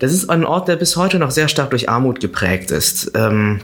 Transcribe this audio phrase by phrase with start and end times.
[0.00, 3.12] das ist ein Ort, der bis heute noch sehr stark durch Armut geprägt ist.
[3.14, 3.60] Ähm,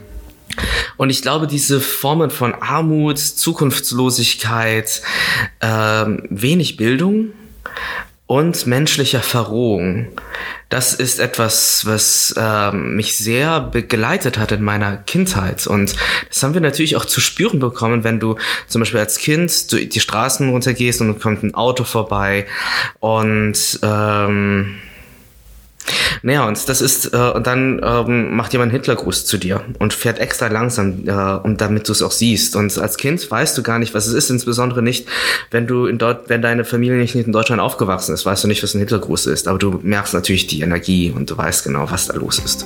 [0.95, 5.01] und ich glaube, diese Formen von Armut, Zukunftslosigkeit,
[5.61, 7.31] ähm, wenig Bildung
[8.27, 10.07] und menschlicher Verrohung,
[10.69, 15.65] das ist etwas, was ähm, mich sehr begleitet hat in meiner Kindheit.
[15.65, 15.95] Und
[16.29, 18.35] das haben wir natürlich auch zu spüren bekommen, wenn du
[18.67, 22.45] zum Beispiel als Kind die Straßen runtergehst und kommt ein Auto vorbei
[22.99, 24.75] und ähm,
[26.21, 29.93] naja, und das ist, äh, und dann ähm, macht jemand einen Hitlergruß zu dir und
[29.93, 32.55] fährt extra langsam, äh, und damit du es auch siehst.
[32.55, 35.07] Und als Kind weißt du gar nicht, was es ist, insbesondere nicht,
[35.51, 38.63] wenn du in dort, wenn deine Familie nicht in Deutschland aufgewachsen ist, weißt du nicht,
[38.63, 39.47] was ein Hitlergruß ist.
[39.47, 42.65] Aber du merkst natürlich die Energie und du weißt genau, was da los ist.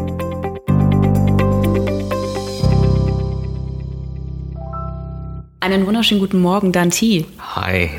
[5.61, 7.23] Einen wunderschönen guten Morgen, Danti.
[7.55, 7.91] Hi.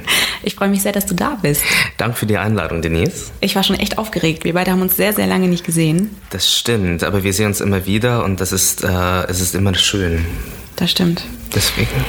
[0.43, 1.63] Ich freue mich sehr, dass du da bist.
[1.97, 3.31] Danke für die Einladung, Denise.
[3.41, 4.43] Ich war schon echt aufgeregt.
[4.43, 6.11] Wir beide haben uns sehr, sehr lange nicht gesehen.
[6.31, 9.77] Das stimmt, aber wir sehen uns immer wieder und das ist, äh, es ist immer
[9.77, 10.27] schön.
[10.75, 11.23] Das stimmt.
[11.55, 12.05] Deswegen.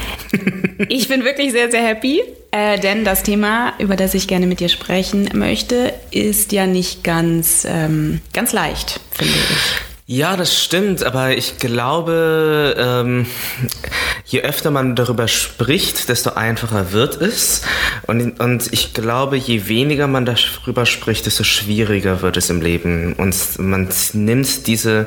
[0.88, 4.58] ich bin wirklich sehr, sehr happy, äh, denn das Thema, über das ich gerne mit
[4.58, 9.93] dir sprechen möchte, ist ja nicht ganz, ähm, ganz leicht, finde ich.
[10.06, 13.24] Ja, das stimmt, aber ich glaube, ähm,
[14.26, 17.62] je öfter man darüber spricht, desto einfacher wird es.
[18.06, 23.14] Und, und ich glaube, je weniger man darüber spricht, desto schwieriger wird es im Leben.
[23.14, 25.06] Und man nimmt diese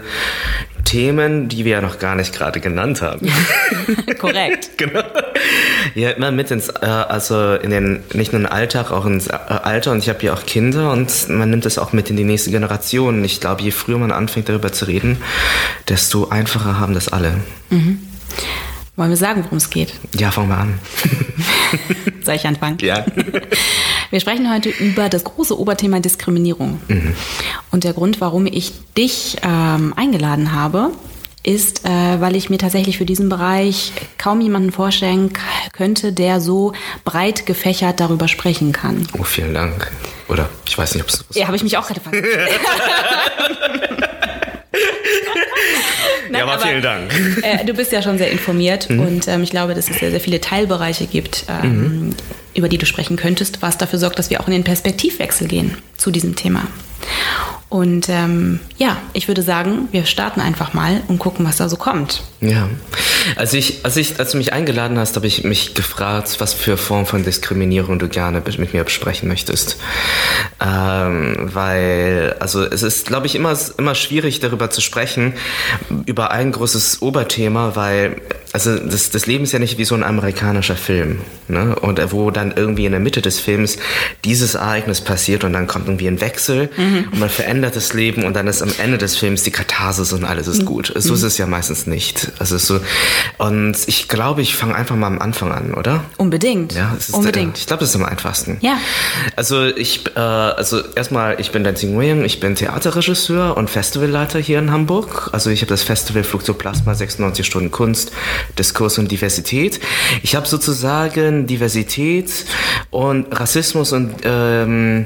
[0.84, 3.31] Themen, die wir ja noch gar nicht gerade genannt haben.
[4.20, 4.72] Korrekt.
[4.78, 5.03] genau.
[5.95, 9.27] Ja, immer mit ins, äh, also in den, nicht nur in den Alltag, auch ins
[9.27, 9.91] äh, Alter.
[9.91, 12.51] Und ich habe ja auch Kinder und man nimmt es auch mit in die nächste
[12.51, 13.23] Generation.
[13.23, 15.17] Ich glaube, je früher man anfängt darüber zu reden,
[15.88, 17.35] desto einfacher haben das alle.
[17.69, 18.00] Mhm.
[18.95, 19.94] Wollen wir sagen, worum es geht?
[20.16, 20.79] Ja, fangen wir an.
[22.23, 22.79] Soll ich anfangen?
[22.81, 23.06] Ja.
[24.09, 26.79] Wir sprechen heute über das große Oberthema Diskriminierung.
[26.88, 27.13] Mhm.
[27.72, 30.91] Und der Grund, warum ich dich ähm, eingeladen habe,
[31.47, 35.31] ist, äh, weil ich mir tatsächlich für diesen Bereich kaum jemanden vorstellen
[35.72, 36.74] könnte, der so
[37.06, 39.08] breit gefächert darüber sprechen kann.
[39.18, 39.90] Oh, vielen Dank.
[40.28, 41.24] Oder ich weiß nicht, ob es.
[41.38, 42.25] Ja, habe ich mich auch gerade gefragt.
[46.30, 47.13] Nein, ja, aber, vielen Dank.
[47.41, 49.00] Äh, du bist ja schon sehr informiert mhm.
[49.00, 52.16] und ähm, ich glaube, dass es sehr, sehr viele Teilbereiche gibt, ähm, mhm.
[52.57, 55.78] Über die du sprechen könntest, was dafür sorgt, dass wir auch in den Perspektivwechsel gehen
[55.95, 56.63] zu diesem Thema.
[57.69, 61.75] Und ähm, ja, ich würde sagen, wir starten einfach mal und gucken, was da so
[61.75, 62.23] kommt.
[62.40, 62.69] Ja,
[63.35, 66.78] als ich, als ich, als du mich eingeladen hast, habe ich mich gefragt, was für
[66.78, 69.78] Form von Diskriminierung du gerne mit mir besprechen möchtest,
[70.62, 75.34] ähm, weil also es ist, glaube ich, immer immer schwierig darüber zu sprechen
[76.06, 78.22] über ein großes Oberthema, weil
[78.53, 81.19] also das, das Leben ist ja nicht wie so ein amerikanischer Film,
[81.50, 81.75] ne?
[81.75, 83.78] Und wo dann irgendwie in der Mitte des Films
[84.24, 87.09] dieses Ereignis passiert und dann kommt irgendwie ein Wechsel mhm.
[87.12, 90.24] und man verändert das Leben und dann ist am Ende des Films die Katharsis und
[90.24, 90.66] alles ist mhm.
[90.66, 90.94] gut.
[90.96, 92.31] So ist es ja meistens nicht.
[92.40, 92.80] Also so
[93.38, 96.03] und ich glaube, ich fange einfach mal am Anfang an, oder?
[96.18, 96.74] Unbedingt.
[96.74, 97.56] Ja, es ist unbedingt.
[97.56, 98.57] Der, ich glaube, das ist am einfachsten.
[98.62, 98.78] Ja.
[99.36, 104.59] Also ich, äh, also erstmal, ich bin Dancing Wing, ich bin Theaterregisseur und Festivalleiter hier
[104.59, 105.30] in Hamburg.
[105.34, 108.12] Also ich habe das Festival Fluxoplasma 96 Stunden Kunst,
[108.57, 109.80] Diskurs und Diversität.
[110.24, 112.37] Ich habe sozusagen Diversität
[112.92, 115.06] und Rassismus und ähm,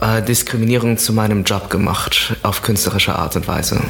[0.00, 3.80] äh, Diskriminierung zu meinem Job gemacht, auf künstlerische Art und Weise.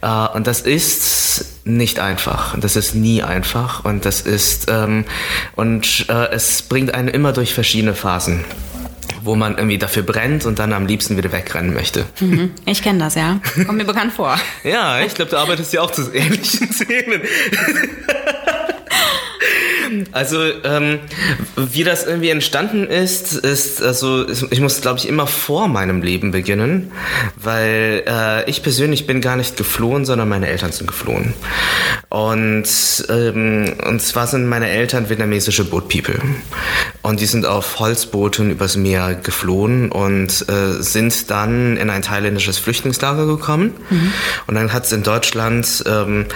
[0.00, 2.58] Äh, und das ist nicht einfach.
[2.58, 3.84] Das ist nie einfach.
[3.84, 5.04] Und das ist, ähm,
[5.56, 8.44] und äh, es bringt einen immer durch verschiedene Phasen
[9.24, 12.04] wo man irgendwie dafür brennt und dann am liebsten wieder wegrennen möchte.
[12.20, 12.52] Mhm.
[12.66, 13.40] Ich kenne das, ja.
[13.66, 14.38] Kommt mir bekannt vor.
[14.64, 17.22] ja, ich glaube, du arbeitest ja auch zu ähnlichen Szenen.
[20.12, 20.98] Also, ähm,
[21.56, 26.30] wie das irgendwie entstanden ist, ist, also, ich muss, glaube ich, immer vor meinem Leben
[26.30, 26.92] beginnen,
[27.36, 31.34] weil äh, ich persönlich bin gar nicht geflohen, sondern meine Eltern sind geflohen.
[32.08, 32.68] Und,
[33.08, 36.20] ähm, und zwar sind meine Eltern vietnamesische Boat People.
[37.02, 42.58] Und die sind auf Holzbooten übers Meer geflohen und äh, sind dann in ein thailändisches
[42.58, 43.72] Flüchtlingslager gekommen.
[43.90, 44.12] Mhm.
[44.46, 46.26] Und dann hat es in Deutschland ähm,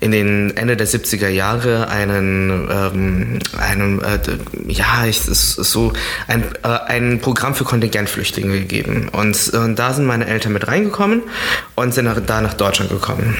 [0.00, 3.05] in den Ende der 70er Jahre einen ähm,
[3.58, 4.18] einem, äh,
[4.68, 5.92] ja, es ist so
[6.26, 9.08] ein, äh, ein Programm für Kontingentflüchtlinge gegeben.
[9.10, 11.22] Und äh, da sind meine Eltern mit reingekommen
[11.74, 13.36] und sind da nach Deutschland gekommen.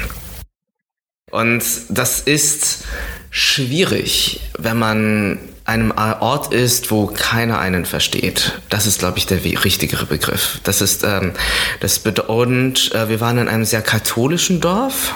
[1.31, 2.85] Und das ist
[3.29, 8.53] schwierig, wenn man einem Ort ist, wo keiner einen versteht.
[8.69, 10.59] Das ist, glaube ich, der richtigere Begriff.
[10.63, 11.33] Das ist, ähm,
[11.81, 15.13] das bedeutet, äh, wir waren in einem sehr katholischen Dorf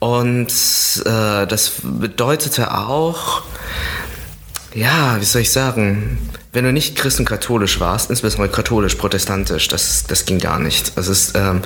[0.00, 3.42] und äh, das bedeutete auch,
[4.74, 6.18] ja, wie soll ich sagen,
[6.52, 10.92] wenn du nicht christenkatholisch warst, insbesondere katholisch-protestantisch, das, das ging gar nicht.
[10.96, 11.62] Also es, ähm,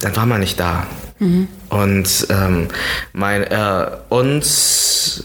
[0.00, 0.86] dann war man nicht da.
[1.18, 1.48] Mhm.
[1.70, 2.68] Und ähm,
[3.12, 4.44] mein äh, und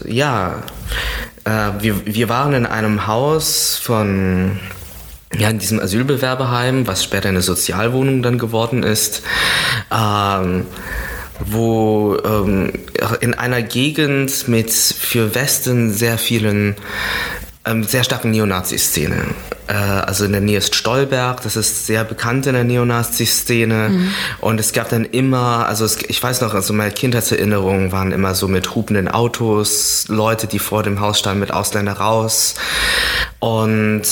[0.06, 0.62] ja,
[1.44, 4.58] äh, wir, wir waren in einem Haus von
[5.38, 9.22] ja, in diesem Asylbewerberheim, was später eine Sozialwohnung dann geworden ist,
[9.92, 10.66] ähm,
[11.38, 12.72] wo ähm,
[13.20, 16.76] in einer Gegend mit für Westen sehr vielen
[17.64, 19.16] ähm, sehr starken Neonazi-Szene.
[19.66, 23.90] Äh, also in der Nähe ist Stolberg, das ist sehr bekannt in der Neonazi-Szene.
[23.90, 24.14] Mhm.
[24.40, 28.34] Und es gab dann immer, also es, ich weiß noch, also meine Kindheitserinnerungen waren immer
[28.34, 32.54] so mit hupenden Autos, Leute, die vor dem Haus standen mit Ausländer raus.
[33.40, 34.02] Und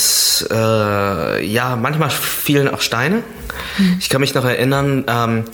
[0.50, 3.22] äh, ja, manchmal fielen auch Steine.
[3.76, 3.96] Mhm.
[4.00, 5.44] Ich kann mich noch erinnern, ähm,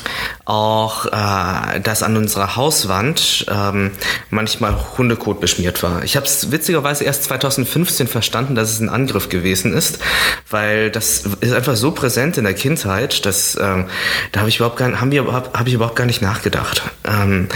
[0.45, 3.91] auch, äh, dass an unserer Hauswand ähm,
[4.31, 6.05] manchmal Hundekot beschmiert war.
[6.05, 9.99] Ich habe es witzigerweise erst 2015 verstanden, dass es ein Angriff gewesen ist,
[10.51, 13.87] weil das ist einfach so präsent in der Kindheit, dass ähm,
[14.31, 16.83] da habe ich überhaupt gar, haben wir hab, hab ich überhaupt gar nicht nachgedacht.
[17.05, 17.49] Ähm,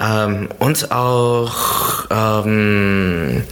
[0.00, 3.42] ähm, und auch ähm,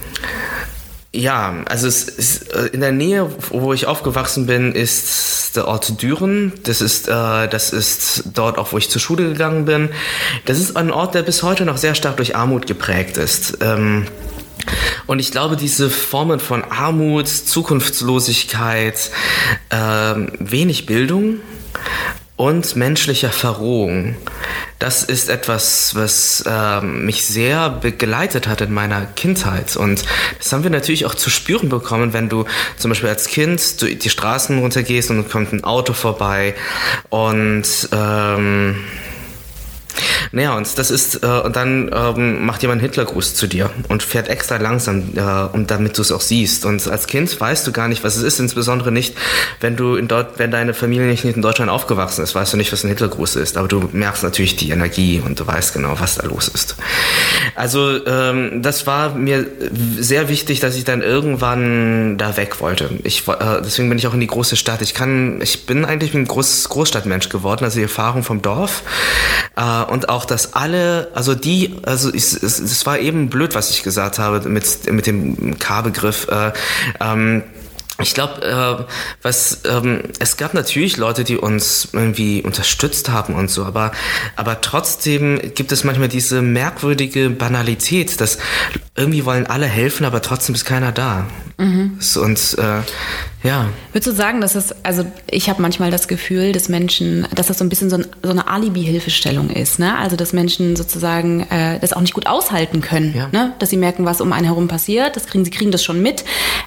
[1.15, 6.01] ja, also es ist äh, in der Nähe, wo ich aufgewachsen bin, ist der Ort
[6.01, 6.53] Düren.
[6.63, 9.89] Das ist, äh, das ist dort auch, wo ich zur Schule gegangen bin.
[10.45, 13.57] Das ist ein Ort, der bis heute noch sehr stark durch Armut geprägt ist.
[13.61, 14.07] Ähm,
[15.07, 19.11] und ich glaube, diese Formen von Armut, Zukunftslosigkeit,
[19.69, 19.75] äh,
[20.39, 21.39] wenig Bildung
[22.37, 24.15] und menschlicher Verrohung.
[24.77, 29.77] Das ist etwas, was äh, mich sehr begleitet hat in meiner Kindheit.
[29.77, 30.03] Und
[30.37, 32.45] das haben wir natürlich auch zu spüren bekommen, wenn du
[32.77, 36.55] zum Beispiel als Kind die Straßen runtergehst und kommt ein Auto vorbei
[37.09, 38.83] und ähm,
[40.31, 44.03] naja, und das ist, äh, und dann ähm, macht jemand einen Hitlergruß zu dir und
[44.03, 45.21] fährt extra langsam, äh,
[45.53, 46.65] um, damit du es auch siehst.
[46.65, 49.15] Und als Kind weißt du gar nicht, was es ist, insbesondere nicht,
[49.61, 52.71] wenn du in dort, wenn deine Familie nicht in Deutschland aufgewachsen ist, weißt du nicht,
[52.71, 53.57] was ein Hitlergruß ist.
[53.57, 56.75] Aber du merkst natürlich die Energie und du weißt genau, was da los ist.
[57.55, 59.45] Also ähm, das war mir
[59.97, 62.89] sehr wichtig, dass ich dann irgendwann da weg wollte.
[63.03, 64.81] Ich, äh, deswegen bin ich auch in die große Stadt.
[64.81, 68.83] Ich kann, ich bin eigentlich ein Groß, Großstadtmensch geworden, also die Erfahrung vom Dorf.
[69.55, 74.17] Äh, und auch, dass alle, also die, also es war eben blöd, was ich gesagt
[74.19, 76.29] habe mit, mit dem K-Begriff.
[76.29, 76.53] Äh,
[77.01, 77.43] ähm,
[77.99, 78.83] ich glaube, äh,
[79.21, 83.91] was ähm, es gab natürlich Leute, die uns irgendwie unterstützt haben und so, aber
[84.35, 88.37] aber trotzdem gibt es manchmal diese merkwürdige Banalität, dass
[88.95, 91.25] irgendwie wollen alle helfen, aber trotzdem ist keiner da.
[91.57, 91.99] Mhm.
[92.21, 92.81] Und äh,
[93.47, 93.69] ja.
[93.93, 97.59] Würdest du sagen, dass es, also ich habe manchmal das Gefühl, dass Menschen, dass das
[97.59, 99.97] so ein bisschen so, ein, so eine Alibi-Hilfestellung ist, ne?
[99.97, 103.29] Also dass Menschen sozusagen äh, das auch nicht gut aushalten können, ja.
[103.31, 103.53] ne?
[103.59, 106.25] Dass sie merken, was um einen herum passiert, das kriegen sie kriegen das schon mit,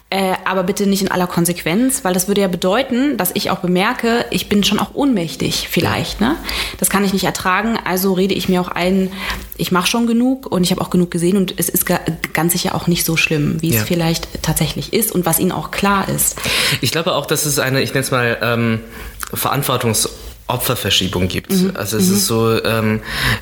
[0.08, 3.58] äh, aber bitte nicht in aller Konsequenz, weil das würde ja bedeuten, dass ich auch
[3.58, 6.36] bemerke, ich bin schon auch ohnmächtig vielleicht, ne?
[6.78, 9.10] Das kann ich nicht ertragen, also rede ich mir auch ein,
[9.56, 11.87] ich mache schon genug und ich habe auch genug gesehen und es ist
[12.32, 13.80] ganz sicher auch nicht so schlimm, wie ja.
[13.80, 16.37] es vielleicht tatsächlich ist und was ihnen auch klar ist.
[16.80, 18.80] Ich glaube auch, dass es eine, ich nenne es mal, ähm,
[19.32, 20.08] Verantwortungs-
[20.49, 21.52] Opferverschiebung gibt.
[21.52, 21.73] Mhm.
[21.75, 22.14] Also es mhm.
[22.14, 23.00] ist so, ähm,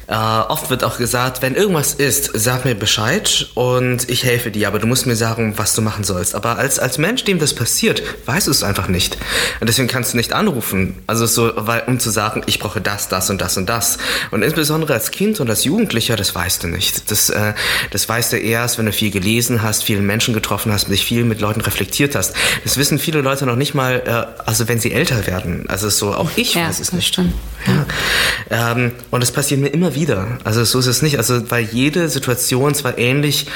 [0.09, 4.67] äh, oft wird auch gesagt, wenn irgendwas ist, sag mir Bescheid und ich helfe dir,
[4.67, 6.35] aber du musst mir sagen, was du machen sollst.
[6.35, 9.17] Aber als, als Mensch, dem das passiert, weißt du es einfach nicht.
[9.61, 10.97] Und deswegen kannst du nicht anrufen.
[11.07, 13.99] Also so, weil, um zu sagen, ich brauche das, das und das und das.
[14.33, 17.11] Und insbesondere als Kind und als Jugendlicher, das weißt du nicht.
[17.13, 17.55] Das, äh,
[17.93, 21.25] das weißt du erst, wenn du viel gelesen hast, viele Menschen getroffen hast, dich viel
[21.25, 22.35] mit Leuten reflektiert hast.
[22.65, 25.67] Das wissen viele Leute noch nicht mal, äh, also wenn sie älter werden.
[25.69, 26.67] Also so, auch ich ja.
[26.67, 27.07] weiß es nicht nicht.
[27.09, 27.35] Stimmt.
[27.67, 28.73] Ja.
[28.73, 30.38] Ähm, und es passiert mir immer wieder.
[30.45, 31.19] Also so ist es nicht.
[31.19, 33.47] Also weil jede Situation zwar ähnlich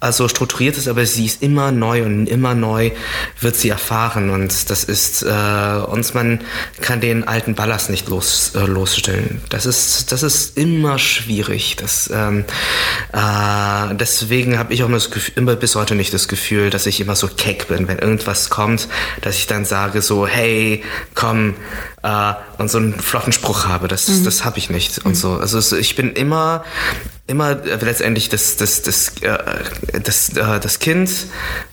[0.00, 2.90] also strukturiert ist, aber sie ist immer neu und immer neu
[3.38, 4.30] wird sie erfahren.
[4.30, 6.40] Und das ist, äh, und man
[6.80, 9.42] kann den alten Ballast nicht los, äh, losstellen.
[9.50, 11.76] Das ist, das ist immer schwierig.
[11.76, 12.46] Das, ähm,
[13.12, 16.86] äh, deswegen habe ich auch immer, das Gefühl, immer bis heute nicht das Gefühl, dass
[16.86, 18.88] ich immer so keck bin, wenn irgendwas kommt,
[19.20, 20.82] dass ich dann sage so, hey,
[21.14, 21.56] komm,
[22.02, 23.86] äh, und so einen flotten Spruch habe.
[23.88, 24.24] Das, mhm.
[24.24, 25.14] das habe ich nicht und mhm.
[25.14, 25.34] so.
[25.34, 26.64] Also ich bin immer
[27.30, 29.38] immer äh, letztendlich das, das, das, äh,
[30.02, 31.10] das, äh, das Kind,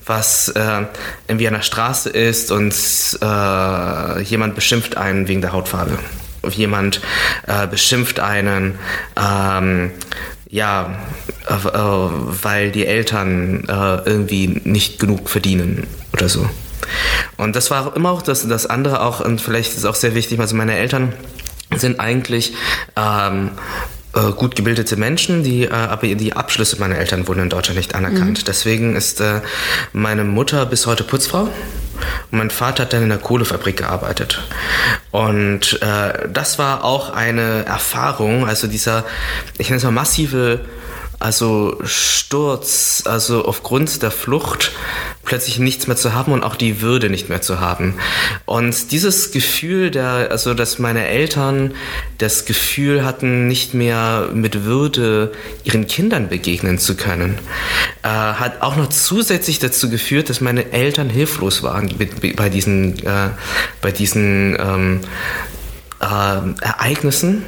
[0.06, 0.86] was äh,
[1.28, 2.74] irgendwie an der Straße ist und
[3.22, 5.98] äh, jemand beschimpft einen wegen der Hautfarbe.
[6.50, 7.02] jemand
[7.48, 8.80] äh, beschimpft einen,
[9.18, 9.92] ähm,
[10.50, 10.98] ja,
[11.50, 16.50] weil die Eltern irgendwie nicht genug verdienen oder so.
[17.36, 20.16] Und das war immer auch das, das andere auch, und vielleicht ist es auch sehr
[20.16, 21.12] wichtig, also meine Eltern
[21.76, 22.54] sind eigentlich
[22.96, 23.52] ähm,
[24.14, 27.96] äh, gut gebildete Menschen, die, äh, aber die Abschlüsse meiner Eltern wurden in Deutschland nicht
[27.96, 28.40] anerkannt.
[28.40, 28.46] Mhm.
[28.46, 29.42] Deswegen ist äh,
[29.94, 31.50] meine Mutter bis heute Putzfrau.
[32.32, 34.44] Und mein Vater hat dann in der Kohlefabrik gearbeitet.
[35.12, 39.04] Und äh, das war auch eine Erfahrung, also dieser,
[39.58, 40.60] ich nenne es mal massive
[41.20, 44.72] also Sturz, also aufgrund der Flucht
[45.26, 47.96] plötzlich nichts mehr zu haben und auch die Würde nicht mehr zu haben.
[48.46, 51.74] Und dieses Gefühl, der, also dass meine Eltern
[52.18, 55.34] das Gefühl hatten, nicht mehr mit Würde
[55.64, 57.38] ihren Kindern begegnen zu können,
[58.04, 61.94] äh, hat auch noch zusätzlich dazu geführt, dass meine Eltern hilflos waren
[62.36, 63.30] bei diesen, äh,
[63.82, 65.02] bei diesen ähm,
[66.00, 66.06] äh,
[66.62, 67.44] Ereignissen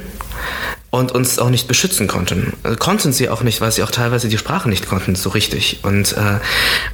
[0.90, 2.52] und uns auch nicht beschützen konnten.
[2.64, 5.78] Äh, konnten sie auch nicht, weil sie auch teilweise die Sprache nicht konnten, so richtig.
[5.82, 6.40] Und, äh,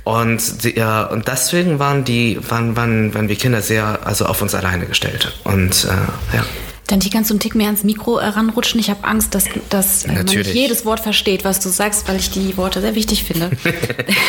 [0.04, 4.42] und, die, ja, und deswegen waren, die, waren, waren, waren wir Kinder sehr also auf
[4.42, 5.38] uns alleine gestellt.
[5.44, 6.44] Und äh, ja.
[6.88, 8.78] Dann die kannst du einen Tick mehr ans Mikro ranrutschen.
[8.78, 12.16] Ich habe Angst, dass, dass äh, man nicht jedes Wort versteht, was du sagst, weil
[12.16, 13.50] ich die Worte sehr wichtig finde.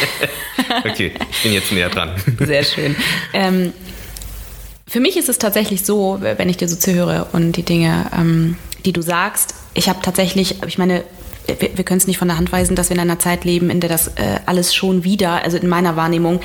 [0.86, 2.15] okay, ich bin jetzt näher dran.
[2.39, 2.95] Sehr schön.
[3.33, 3.74] Ähm,
[4.88, 8.55] für mich ist es tatsächlich so, wenn ich dir so zuhöre und die Dinge ähm,
[8.88, 9.53] die du sagst.
[9.74, 11.03] Ich habe tatsächlich, ich meine,
[11.46, 13.70] wir, wir können es nicht von der Hand weisen, dass wir in einer Zeit leben,
[13.70, 16.39] in der das äh, alles schon wieder, also in meiner Wahrnehmung,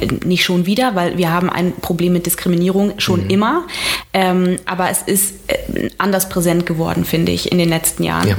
[0.00, 3.30] äh, nicht schon wieder, weil wir haben ein Problem mit Diskriminierung schon mhm.
[3.30, 3.66] immer.
[4.12, 8.28] Ähm, aber es ist äh, anders präsent geworden, finde ich, in den letzten Jahren.
[8.28, 8.36] Ja.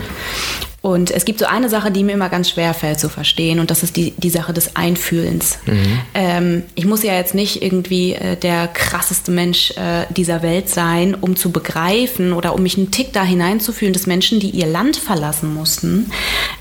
[0.87, 3.69] Und es gibt so eine Sache, die mir immer ganz schwer fällt zu verstehen, und
[3.71, 5.59] das ist die, die Sache des Einfühlens.
[5.65, 5.99] Mhm.
[6.13, 11.13] Ähm, ich muss ja jetzt nicht irgendwie äh, der krasseste Mensch äh, dieser Welt sein,
[11.13, 14.95] um zu begreifen oder um mich einen Tick da hineinzufühlen, dass Menschen, die ihr Land
[14.95, 16.09] verlassen mussten,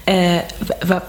[0.07, 0.41] äh,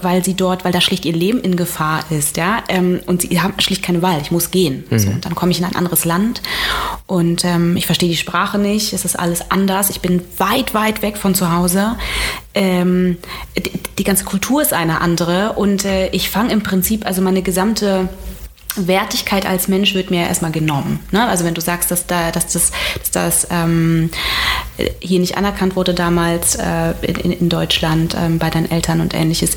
[0.00, 3.40] weil sie dort, weil da schlicht ihr Leben in Gefahr ist, ja, ähm, und sie
[3.40, 4.84] haben schlicht keine Wahl, ich muss gehen.
[4.90, 4.98] Mhm.
[5.00, 6.40] So, dann komme ich in ein anderes Land
[7.08, 11.02] und ähm, ich verstehe die Sprache nicht, es ist alles anders, ich bin weit, weit
[11.02, 11.96] weg von zu Hause.
[12.60, 13.18] Ähm,
[13.56, 17.40] die, die, ganze Kultur ist eine andere und äh, ich fange im Prinzip, also meine
[17.40, 18.08] gesamte
[18.74, 20.98] Wertigkeit als Mensch wird mir erstmal genommen.
[21.12, 21.24] Ne?
[21.24, 24.10] Also wenn du sagst, dass, da, dass das, dass das ähm,
[24.98, 29.56] hier nicht anerkannt wurde damals äh, in, in, Deutschland ähm, bei deinen Eltern und ähnliches.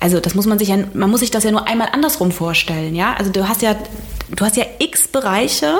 [0.00, 2.94] Also das muss man sich ja, man muss sich das ja nur einmal andersrum vorstellen,
[2.94, 3.14] ja.
[3.18, 3.76] Also du hast ja,
[4.34, 5.74] du hast ja x Bereiche,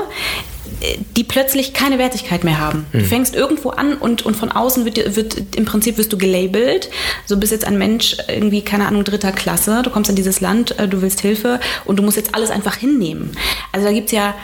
[1.16, 2.86] die plötzlich keine Wertigkeit mehr haben.
[2.92, 2.98] Mhm.
[2.98, 6.90] Du fängst irgendwo an und, und von außen wird, wird im Prinzip wirst du gelabelt.
[7.26, 9.82] So bist jetzt ein Mensch irgendwie, keine Ahnung, dritter Klasse.
[9.82, 12.76] Du kommst in dieses Land, äh, du willst Hilfe und du musst jetzt alles einfach
[12.76, 13.32] hinnehmen.
[13.72, 14.34] Also da gibt es ja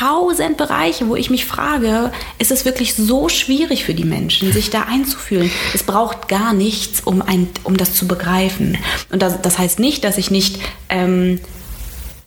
[0.00, 4.70] tausend Bereiche, wo ich mich frage, ist es wirklich so schwierig für die Menschen, sich
[4.70, 5.50] da einzufühlen?
[5.74, 8.78] Es braucht gar nichts, um, ein, um das zu begreifen.
[9.10, 11.40] Und das, das heißt nicht, dass ich nicht ähm,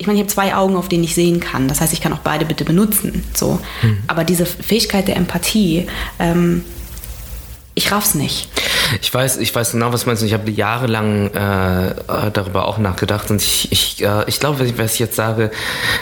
[0.04, 1.70] ich meine, ich habe zwei Augen, auf denen ich sehen kann.
[1.70, 3.24] Das heißt, ich kann auch beide bitte benutzen.
[3.34, 3.62] So.
[3.80, 4.00] Hm.
[4.08, 5.88] Aber diese Fähigkeit der Empathie,
[6.20, 6.66] ähm,
[7.74, 8.50] ich raff's nicht.
[9.02, 10.26] Ich weiß, ich weiß genau, was meinst du.
[10.26, 11.96] Ich habe jahrelang äh,
[12.34, 15.52] darüber auch nachgedacht und ich, ich, äh, ich glaube, was ich jetzt sage,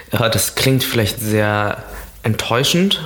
[0.09, 1.83] äh, das klingt vielleicht sehr
[2.23, 3.01] enttäuschend.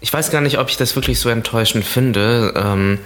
[0.00, 3.00] Ich weiß gar nicht, ob ich das wirklich so enttäuschend finde, ähm,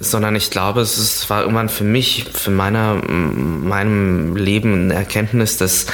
[0.00, 5.58] sondern ich glaube, es ist, war irgendwann für mich, für meiner, meinem Leben eine Erkenntnis,
[5.58, 5.86] dass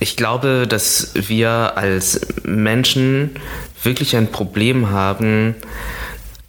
[0.00, 3.38] ich glaube, dass wir als Menschen
[3.82, 5.54] wirklich ein Problem haben,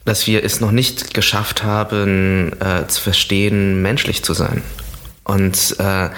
[0.05, 4.62] dass wir es noch nicht geschafft haben, äh, zu verstehen, menschlich zu sein.
[5.25, 6.10] Und, äh,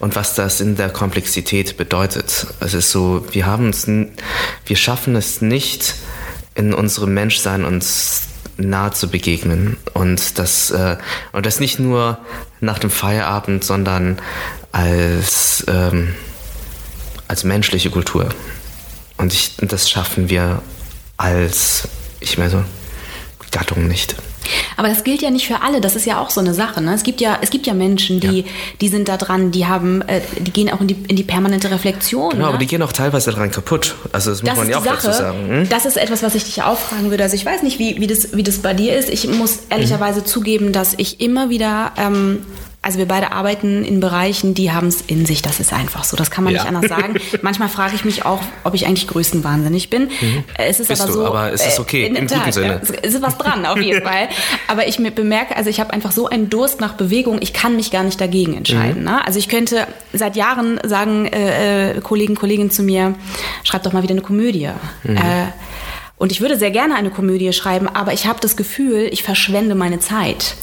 [0.00, 2.48] und was das in der Komplexität bedeutet.
[2.58, 5.94] Es ist so, wir haben es, wir schaffen es nicht,
[6.56, 8.22] in unserem Menschsein uns
[8.56, 10.96] nahe zu begegnen und das äh,
[11.32, 12.18] und das nicht nur
[12.60, 14.18] nach dem Feierabend, sondern
[14.72, 16.14] als ähm,
[17.28, 18.30] als menschliche Kultur
[19.18, 20.62] und ich, das schaffen wir
[21.18, 21.88] als
[22.20, 22.64] ich meine so
[23.50, 24.16] Gattung nicht.
[24.76, 25.80] Aber das gilt ja nicht für alle.
[25.80, 26.80] Das ist ja auch so eine Sache.
[26.80, 26.94] Ne?
[26.94, 28.46] Es gibt ja, es gibt ja Menschen, die, ja.
[28.80, 31.70] die sind da dran, die haben, äh, die gehen auch in die, in die permanente
[31.70, 32.30] Reflexion.
[32.30, 32.48] Genau, ne?
[32.48, 33.94] aber die gehen auch teilweise daran kaputt.
[34.12, 35.06] Also das muss das man ja auch Sache.
[35.06, 35.48] dazu sagen.
[35.48, 35.68] Hm?
[35.68, 37.22] Das ist etwas, was ich dich auch fragen würde.
[37.22, 39.08] Also ich weiß nicht, wie, wie, das, wie das bei dir ist.
[39.08, 40.26] Ich muss ehrlicherweise mhm.
[40.26, 42.44] zugeben, dass ich immer wieder ähm,
[42.82, 45.42] also wir beide arbeiten in Bereichen, die haben es in sich.
[45.42, 46.16] Das ist einfach so.
[46.16, 46.62] Das kann man ja.
[46.62, 47.16] nicht anders sagen.
[47.42, 50.04] Manchmal frage ich mich auch, ob ich eigentlich größenwahnsinnig bin.
[50.04, 50.44] Mhm.
[50.56, 51.20] Es ist Bist aber so.
[51.20, 52.80] Du, aber es ist okay, äh, im guten Sinne.
[53.02, 54.28] Es ist was dran, auf jeden Fall.
[54.68, 57.90] Aber ich bemerke, also ich habe einfach so einen Durst nach Bewegung, ich kann mich
[57.90, 59.00] gar nicht dagegen entscheiden.
[59.00, 59.04] Mhm.
[59.04, 59.26] Ne?
[59.26, 63.16] Also ich könnte seit Jahren sagen, äh, äh Kollegen, Kolleginnen zu mir,
[63.64, 64.70] schreib doch mal wieder eine Komödie.
[65.02, 65.16] Mhm.
[65.16, 65.46] Äh,
[66.18, 69.74] Und ich würde sehr gerne eine Komödie schreiben, aber ich habe das Gefühl, ich verschwende
[69.74, 70.56] meine Zeit.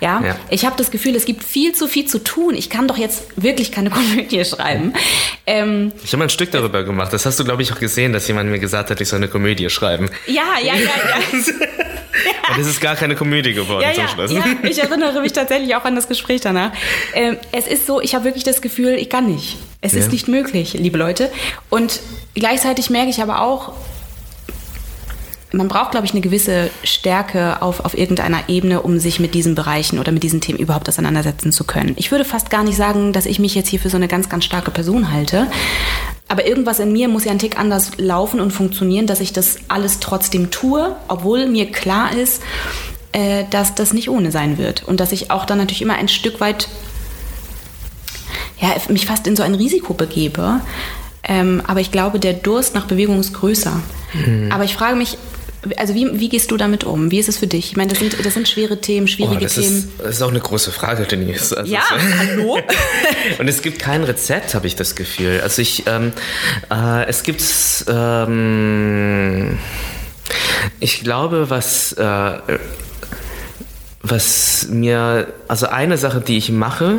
[0.00, 0.36] Ja, ja.
[0.48, 2.54] ich habe das Gefühl, es gibt viel zu viel zu tun.
[2.54, 4.92] Ich kann doch jetzt wirklich keine Komödie schreiben.
[5.46, 7.12] Ähm, ich habe mal ein Stück darüber gemacht.
[7.12, 9.28] Das hast du, glaube ich, auch gesehen, dass jemand mir gesagt hat, ich soll eine
[9.28, 10.08] Komödie schreiben.
[10.26, 11.32] Ja, ja, ja, ja.
[12.54, 14.32] Und es ist gar keine Komödie geworden ja, zum Schluss.
[14.32, 16.72] Ja, ich erinnere mich tatsächlich auch an das Gespräch danach.
[17.14, 19.56] Ähm, es ist so, ich habe wirklich das Gefühl, ich kann nicht.
[19.80, 20.00] Es ja.
[20.00, 21.30] ist nicht möglich, liebe Leute.
[21.70, 22.00] Und
[22.34, 23.72] gleichzeitig merke ich aber auch,
[25.52, 29.54] man braucht, glaube ich, eine gewisse Stärke auf, auf irgendeiner Ebene, um sich mit diesen
[29.54, 31.94] Bereichen oder mit diesen Themen überhaupt auseinandersetzen zu können.
[31.96, 34.28] Ich würde fast gar nicht sagen, dass ich mich jetzt hier für so eine ganz,
[34.28, 35.46] ganz starke Person halte.
[36.28, 39.56] Aber irgendwas in mir muss ja ein Tick anders laufen und funktionieren, dass ich das
[39.68, 42.42] alles trotzdem tue, obwohl mir klar ist,
[43.12, 44.82] äh, dass das nicht ohne sein wird.
[44.84, 46.68] Und dass ich auch dann natürlich immer ein Stück weit,
[48.58, 50.60] ja, mich fast in so ein Risiko begebe.
[51.24, 53.80] Ähm, aber ich glaube, der Durst nach Bewegung ist größer.
[54.14, 54.50] Mhm.
[54.50, 55.18] Aber ich frage mich,
[55.76, 57.10] also wie, wie gehst du damit um?
[57.10, 57.70] Wie ist es für dich?
[57.70, 59.78] Ich meine, das sind, das sind schwere Themen, schwierige oh, das Themen.
[59.78, 61.56] Ist, das ist auch eine große Frage, Denise.
[61.56, 61.82] Also ja,
[62.18, 62.58] hallo?
[63.38, 65.40] und es gibt kein Rezept, habe ich das Gefühl.
[65.42, 66.12] Also ich, ähm,
[66.70, 67.42] äh, es gibt,
[67.88, 69.58] ähm,
[70.80, 72.38] ich glaube, was, äh,
[74.02, 76.98] was mir, also eine Sache, die ich mache,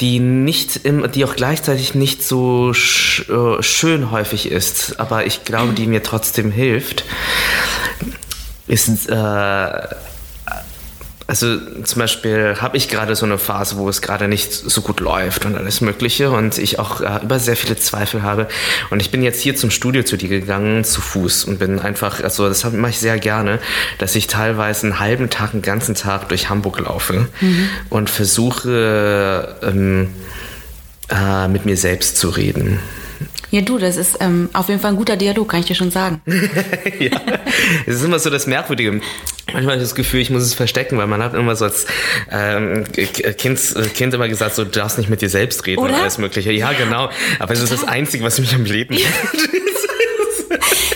[0.00, 5.44] die nicht im, die auch gleichzeitig nicht so sch, äh, schön häufig ist, aber ich
[5.44, 7.04] glaube, die mir trotzdem hilft,
[8.66, 9.14] ist äh,
[11.28, 14.98] also zum Beispiel habe ich gerade so eine Phase, wo es gerade nicht so gut
[14.98, 18.48] läuft und alles Mögliche und ich auch äh, über sehr viele Zweifel habe.
[18.88, 22.22] Und ich bin jetzt hier zum Studio zu dir gegangen, zu Fuß und bin einfach,
[22.22, 23.58] also das mache ich sehr gerne,
[23.98, 27.68] dass ich teilweise einen halben Tag, einen ganzen Tag durch Hamburg laufe mhm.
[27.90, 30.08] und versuche ähm,
[31.10, 32.78] äh, mit mir selbst zu reden.
[33.50, 35.90] Ja, du, das ist ähm, auf jeden Fall ein guter Dialog, kann ich dir schon
[35.90, 36.20] sagen.
[36.98, 37.20] ja,
[37.86, 39.00] es ist immer so das Merkwürdige.
[39.52, 41.86] Manchmal habe ich das Gefühl, ich muss es verstecken, weil man hat immer so als
[42.30, 43.60] ähm, kind,
[43.94, 45.94] kind immer gesagt, so, du darfst nicht mit dir selbst reden Oder?
[45.94, 46.52] und alles Mögliche.
[46.52, 47.10] Ja, genau.
[47.38, 49.66] Aber es ist das Einzige, was mich am Leben hält.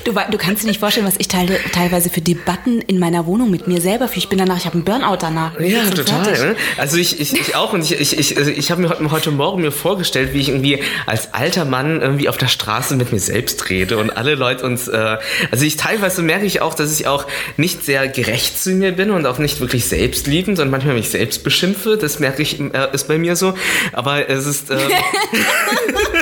[0.04, 3.50] Du, du kannst dir nicht vorstellen, was ich teile, teilweise für Debatten in meiner Wohnung
[3.50, 4.18] mit mir selber führe.
[4.18, 5.58] Ich bin danach, ich habe einen Burnout danach.
[5.60, 6.32] Ja, total.
[6.32, 6.56] Ne?
[6.76, 9.30] Also ich, ich, ich auch und ich, ich, ich, also ich habe mir heute, heute
[9.30, 13.20] Morgen mir vorgestellt, wie ich irgendwie als alter Mann irgendwie auf der Straße mit mir
[13.20, 15.18] selbst rede und alle Leute uns, äh,
[15.50, 19.10] also ich teilweise merke ich auch, dass ich auch nicht sehr gerecht zu mir bin
[19.10, 21.96] und auch nicht wirklich selbstliebend und manchmal mich selbst beschimpfe.
[21.96, 23.54] Das merke ich, äh, ist bei mir so.
[23.92, 24.76] Aber es ist, äh,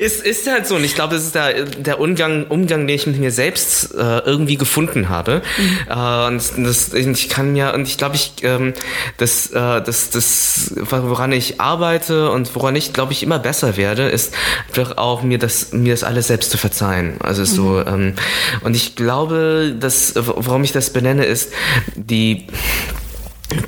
[0.00, 0.76] ist, ist halt so.
[0.76, 4.18] Und ich glaube, das ist der, der Umgang, Umgang, den ich mit mir selbst äh,
[4.18, 5.42] irgendwie gefunden habe.
[5.58, 5.78] Mhm.
[5.88, 8.74] Äh, und das, ich kann ja, und ich glaube, ich, ähm,
[9.18, 14.08] das, äh, das, das, woran ich arbeite und woran ich, glaube ich, immer besser werde,
[14.08, 14.34] ist
[14.68, 17.16] einfach auch mir das, mir das alles selbst zu verzeihen.
[17.20, 17.46] Also mhm.
[17.46, 18.14] so, ähm,
[18.62, 21.52] und ich glaube, dass, warum ich das benenne, ist
[21.96, 22.46] die,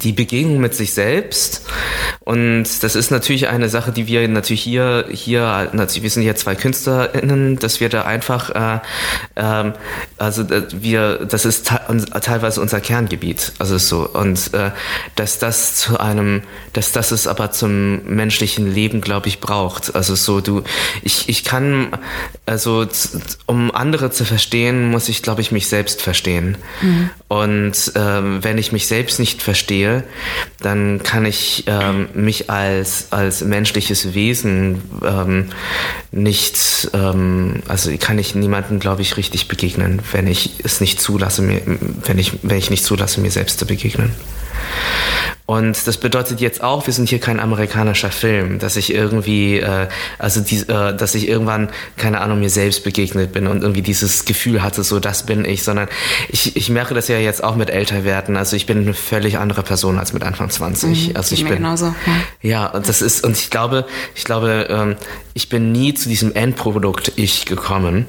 [0.02, 1.62] die Begegnung mit sich selbst.
[2.20, 6.54] Und das ist natürlich eine Sache, die wir natürlich hier, hier, wir sind hier zwei
[6.54, 8.80] KünstlerInnen, dass wir da einfach, äh,
[9.34, 9.72] äh,
[10.16, 11.70] also äh, wir, das ist
[12.22, 13.52] teilweise unser Kerngebiet.
[13.58, 14.08] Also so.
[14.08, 14.70] Und äh,
[15.16, 16.42] dass das zu einem,
[16.72, 19.94] dass das es aber zum menschlichen Leben, glaube ich, braucht.
[19.94, 20.62] Also so, du,
[21.02, 21.88] ich, ich kann,
[22.46, 22.86] also
[23.46, 26.56] um andere zu verstehen, muss ich, glaube ich, mich selbst verstehen.
[26.80, 27.10] Mhm.
[27.28, 30.04] Und ähm, wenn ich mich selbst nicht verstehe, verstehe,
[30.60, 35.50] dann kann ich ähm, mich als, als menschliches Wesen ähm,
[36.10, 41.42] nicht, ähm, also kann ich niemandem, glaube ich, richtig begegnen, wenn ich es nicht zulasse,
[41.42, 41.60] mir,
[42.04, 44.12] wenn ich, wenn ich nicht zulasse, mir selbst zu begegnen.
[45.46, 49.88] Und das bedeutet jetzt auch, wir sind hier kein amerikanischer Film, dass ich irgendwie, äh,
[50.18, 54.24] also die, äh, dass ich irgendwann, keine Ahnung, mir selbst begegnet bin und irgendwie dieses
[54.24, 55.88] Gefühl hatte, so das bin ich, sondern
[56.30, 58.38] ich, ich merke das ja jetzt auch mit Älterwerden.
[58.38, 61.08] Also ich bin eine völlig andere Person als mit Anfang 20.
[61.08, 61.94] Mhm, also ich bin genauso.
[62.06, 62.14] Ja.
[62.40, 64.96] ja, und das ist, und ich glaube, ich glaube, ähm,
[65.34, 68.06] ich bin nie zu diesem Endprodukt ich gekommen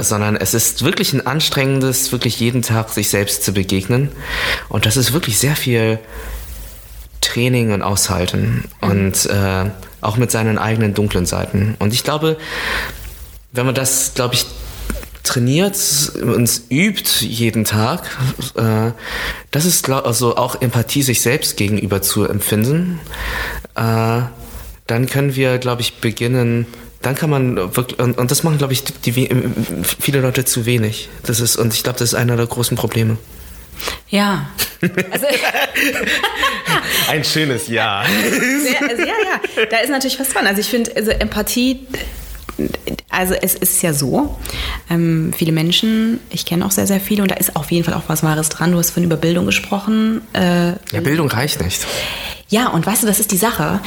[0.00, 4.10] sondern es ist wirklich ein anstrengendes, wirklich jeden Tag sich selbst zu begegnen.
[4.68, 6.00] Und das ist wirklich sehr viel
[7.24, 11.74] Training und Aushalten und äh, auch mit seinen eigenen dunklen Seiten.
[11.78, 12.36] Und ich glaube,
[13.52, 14.46] wenn man das, glaube ich,
[15.22, 15.76] trainiert
[16.20, 18.10] und übt jeden Tag,
[18.56, 18.92] äh,
[19.50, 23.00] das ist also auch Empathie sich selbst gegenüber zu empfinden,
[23.74, 24.20] äh,
[24.86, 26.66] dann können wir, glaube ich, beginnen,
[27.00, 29.28] dann kann man wirklich, und, und das machen, glaube ich, die, die,
[29.98, 31.08] viele Leute zu wenig.
[31.22, 33.16] Das ist, und ich glaube, das ist einer der großen Probleme.
[34.08, 34.46] Ja.
[35.10, 35.26] Also,
[37.08, 38.04] Ein schönes Ja.
[38.30, 39.66] Sehr, also, ja, ja.
[39.70, 40.46] Da ist natürlich was dran.
[40.46, 41.86] Also ich finde, also Empathie
[43.08, 44.36] Also es ist ja so,
[44.90, 47.94] ähm, viele Menschen, ich kenne auch sehr, sehr viele und da ist auf jeden Fall
[47.94, 48.72] auch was Wahres dran.
[48.72, 50.22] Du hast von über Bildung gesprochen.
[50.32, 51.86] Äh, ja, Bildung reicht nicht.
[52.48, 53.80] Ja, und weißt du, das ist die Sache.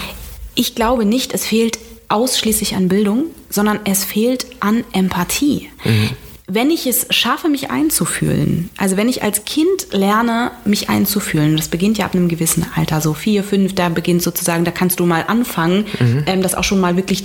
[0.56, 1.78] Ich glaube nicht, es fehlt
[2.10, 5.70] ausschließlich an Bildung, sondern es fehlt an Empathie.
[5.84, 6.10] Mhm
[6.48, 11.68] wenn ich es schaffe, mich einzufühlen, also wenn ich als Kind lerne, mich einzufühlen, das
[11.68, 15.06] beginnt ja ab einem gewissen Alter, so vier, fünf, da beginnt sozusagen, da kannst du
[15.06, 16.24] mal anfangen, mhm.
[16.26, 17.24] ähm, das auch schon mal wirklich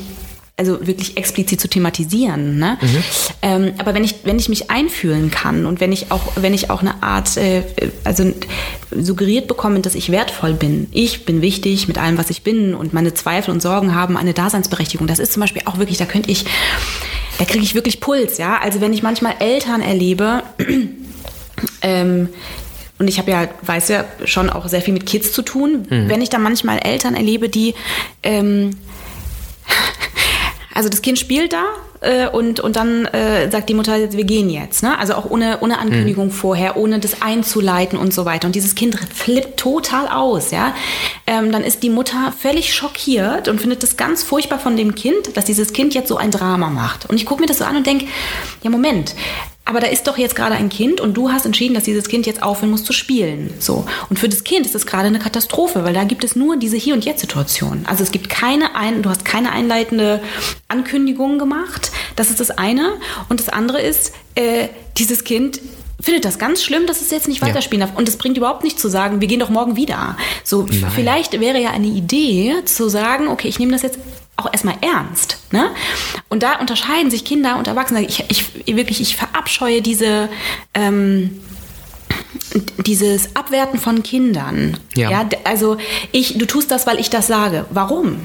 [0.58, 2.58] also wirklich explizit zu thematisieren.
[2.58, 2.78] Ne?
[2.80, 3.04] Mhm.
[3.40, 6.68] Ähm, aber wenn ich, wenn ich mich einfühlen kann und wenn ich auch, wenn ich
[6.68, 7.62] auch eine Art, äh,
[8.04, 8.32] also
[8.90, 12.92] suggeriert bekomme, dass ich wertvoll bin, ich bin wichtig mit allem, was ich bin und
[12.92, 15.06] meine Zweifel und Sorgen haben eine Daseinsberechtigung.
[15.06, 16.44] Das ist zum Beispiel auch wirklich, da könnte ich,
[17.38, 18.58] da kriege ich wirklich Puls, ja.
[18.58, 20.42] Also wenn ich manchmal Eltern erlebe,
[21.82, 22.28] ähm,
[22.98, 26.08] und ich habe ja, weiß ja, schon auch sehr viel mit Kids zu tun, mhm.
[26.08, 27.74] wenn ich da manchmal Eltern erlebe, die
[28.22, 28.70] ähm,
[30.74, 31.64] also das Kind spielt da
[32.00, 34.82] äh, und, und dann äh, sagt die Mutter, wir gehen jetzt.
[34.82, 34.98] Ne?
[34.98, 36.32] Also auch ohne, ohne Ankündigung mhm.
[36.32, 38.46] vorher, ohne das einzuleiten und so weiter.
[38.46, 40.50] Und dieses Kind flippt total aus.
[40.50, 40.74] Ja?
[41.26, 45.36] Ähm, dann ist die Mutter völlig schockiert und findet das ganz furchtbar von dem Kind,
[45.36, 47.08] dass dieses Kind jetzt so ein Drama macht.
[47.08, 48.06] Und ich gucke mir das so an und denke,
[48.62, 49.14] ja Moment,
[49.64, 52.26] aber da ist doch jetzt gerade ein Kind und du hast entschieden, dass dieses Kind
[52.26, 53.54] jetzt aufhören muss zu spielen.
[53.60, 53.86] So.
[54.10, 56.76] Und für das Kind ist das gerade eine Katastrophe, weil da gibt es nur diese
[56.76, 57.84] Hier- und Jetzt-Situation.
[57.86, 60.20] Also es gibt keine, ein, du hast keine einleitende
[60.66, 61.92] Ankündigung gemacht.
[62.16, 62.94] Das ist das eine.
[63.28, 65.60] Und das andere ist, äh, dieses Kind
[66.00, 67.86] findet das ganz schlimm, dass es jetzt nicht weiterspielen ja.
[67.86, 67.96] darf.
[67.96, 70.16] Und es bringt überhaupt nicht zu sagen, wir gehen doch morgen wieder.
[70.42, 70.90] So, Nein.
[70.92, 73.98] vielleicht wäre ja eine Idee zu sagen, okay, ich nehme das jetzt
[74.36, 75.38] auch erstmal ernst.
[75.50, 75.70] Ne?
[76.28, 78.02] Und da unterscheiden sich Kinder und Erwachsene.
[78.02, 80.28] Ich, ich wirklich, ich verabscheue diese
[80.74, 81.40] ähm,
[82.78, 84.76] dieses Abwerten von Kindern.
[84.94, 85.10] Ja.
[85.10, 85.28] ja.
[85.44, 85.78] Also
[86.12, 87.66] ich, du tust das, weil ich das sage.
[87.70, 88.18] Warum?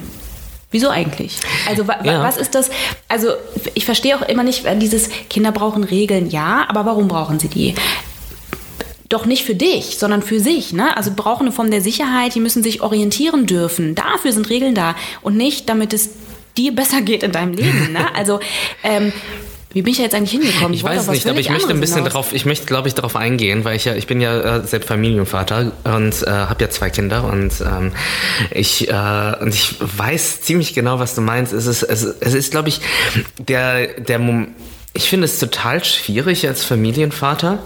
[0.69, 1.39] Wieso eigentlich?
[1.67, 2.23] Also wa ja.
[2.23, 2.69] was ist das?
[3.07, 3.29] Also
[3.73, 7.73] ich verstehe auch immer nicht dieses Kinder brauchen Regeln, ja, aber warum brauchen sie die?
[9.09, 10.73] Doch nicht für dich, sondern für sich.
[10.73, 10.95] Ne?
[10.95, 13.95] Also brauchen eine Form der Sicherheit, die müssen sich orientieren dürfen.
[13.95, 16.09] Dafür sind Regeln da und nicht, damit es
[16.57, 17.93] dir besser geht in deinem Leben.
[17.93, 17.99] Ne?
[18.15, 18.39] Also
[18.83, 19.13] ähm,
[19.73, 20.73] wie bin ich jetzt eigentlich hingekommen?
[20.73, 22.13] Ich, ich weiß es nicht, aber ich möchte ein bisschen hinaus.
[22.13, 24.87] darauf, ich möchte, glaube ich, darauf eingehen, weil ich ja, ich bin ja äh, selbst
[24.87, 27.91] Familienvater und äh, habe ja zwei Kinder und ähm,
[28.49, 31.53] ich äh, und ich weiß ziemlich genau, was du meinst.
[31.53, 32.81] Es ist, es, es ist, glaube ich,
[33.37, 34.55] der der Moment
[34.97, 37.59] ich finde es total schwierig als Familienvater,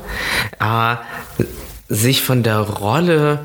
[0.59, 0.95] äh,
[1.87, 3.39] sich von der Rolle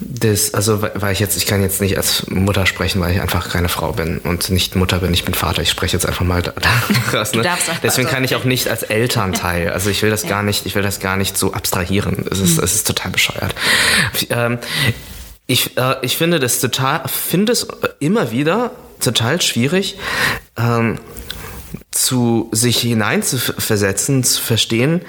[0.00, 3.48] des, also weil ich jetzt, ich kann jetzt nicht als Mutter sprechen, weil ich einfach
[3.48, 5.62] keine Frau bin und nicht Mutter bin, ich bin Vater.
[5.62, 7.32] Ich spreche jetzt einfach mal da, da raus.
[7.32, 7.48] Ne?
[7.82, 9.70] Deswegen kann ich auch nicht als Elternteil.
[9.70, 10.28] Also ich will das ja.
[10.28, 12.26] gar nicht, ich will das gar nicht so abstrahieren.
[12.30, 12.64] Es ist, mhm.
[12.64, 13.54] es ist total bescheuert.
[14.28, 14.58] Ähm,
[15.46, 17.66] ich, äh, ich finde das total, finde es
[18.00, 19.96] immer wieder total schwierig,
[20.58, 20.98] ähm,
[21.90, 25.00] zu sich hineinzuversetzen, zu verstehen,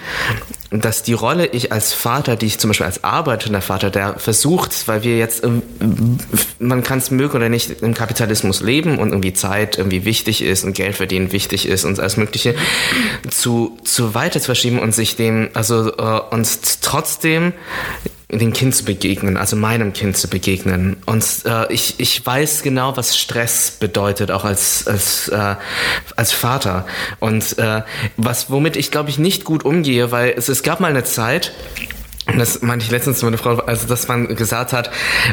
[0.72, 4.88] dass die Rolle ich als Vater, die ich zum Beispiel als arbeitender Vater, der versucht,
[4.88, 5.44] weil wir jetzt,
[6.60, 10.63] man kann es mögen oder nicht, im Kapitalismus leben und irgendwie Zeit irgendwie wichtig ist
[10.63, 12.56] und Geld verdienen wichtig ist und alles Mögliche,
[13.30, 17.54] zu, zu weiter zu verschieben und sich dem, also äh, uns trotzdem
[18.39, 20.98] dem Kind zu begegnen, also meinem Kind zu begegnen.
[21.06, 25.56] Und äh, ich, ich weiß genau, was Stress bedeutet, auch als, als, äh,
[26.15, 26.86] als Vater.
[27.20, 27.82] Und äh,
[28.17, 31.54] was, womit ich, glaube ich, nicht gut umgehe, weil es, es gab mal eine Zeit,
[32.28, 34.91] und das meinte ich letztens zu meiner Frau, also dass man gesagt hat,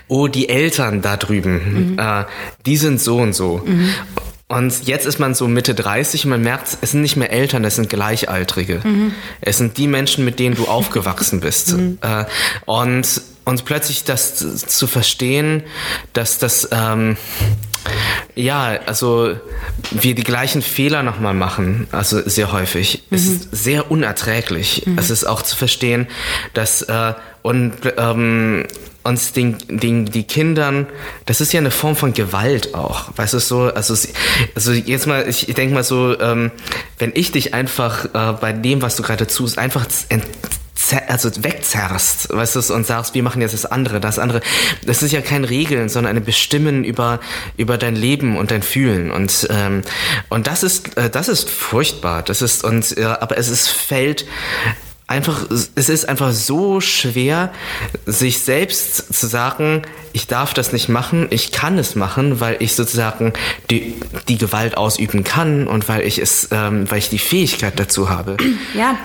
[0.08, 1.98] oh, die Eltern da drüben, mhm.
[1.98, 2.24] äh,
[2.66, 3.62] die sind so und so.
[3.64, 3.94] Mhm.
[4.48, 7.64] Und jetzt ist man so Mitte 30 und man merkt, es sind nicht mehr Eltern,
[7.64, 8.80] es sind Gleichaltrige.
[8.82, 9.12] Mhm.
[9.42, 11.76] Es sind die Menschen, mit denen du aufgewachsen bist.
[11.76, 11.98] Mhm.
[12.00, 12.24] Äh,
[12.64, 15.64] und, und plötzlich das zu verstehen,
[16.14, 17.18] dass das, ähm,
[18.34, 19.37] ja, also
[19.90, 23.16] wir die gleichen Fehler nochmal machen, also sehr häufig, mhm.
[23.16, 24.84] ist sehr unerträglich.
[24.87, 24.96] Mhm.
[24.96, 26.06] Es ist auch zu verstehen,
[26.54, 28.64] dass äh, und ähm,
[29.08, 30.86] uns den, den, die Kindern,
[31.26, 33.94] das ist ja eine Form von Gewalt auch, weißt du so, also,
[34.54, 36.50] also jetzt mal, ich, denke mal so, ähm,
[36.98, 39.86] wenn ich dich einfach äh, bei dem, was du gerade tust, einfach
[41.06, 44.40] also wegzerrst, weißt du, und sagst, wir machen jetzt das andere, das andere.
[44.86, 47.20] Das ist ja kein Regeln, sondern eine Bestimmen über,
[47.56, 49.10] über dein Leben und dein Fühlen.
[49.10, 49.82] Und, ähm,
[50.28, 52.22] und das ist, äh, das ist furchtbar.
[52.22, 54.24] Das ist, und, äh, aber es ist, fällt
[55.08, 57.50] einfach, es ist einfach so schwer,
[58.04, 62.74] sich selbst zu sagen, ich darf das nicht machen, ich kann es machen, weil ich
[62.74, 63.32] sozusagen
[63.70, 63.94] die,
[64.28, 68.36] die Gewalt ausüben kann und weil ich es, ähm, weil ich die Fähigkeit dazu habe.
[68.74, 68.96] Ja,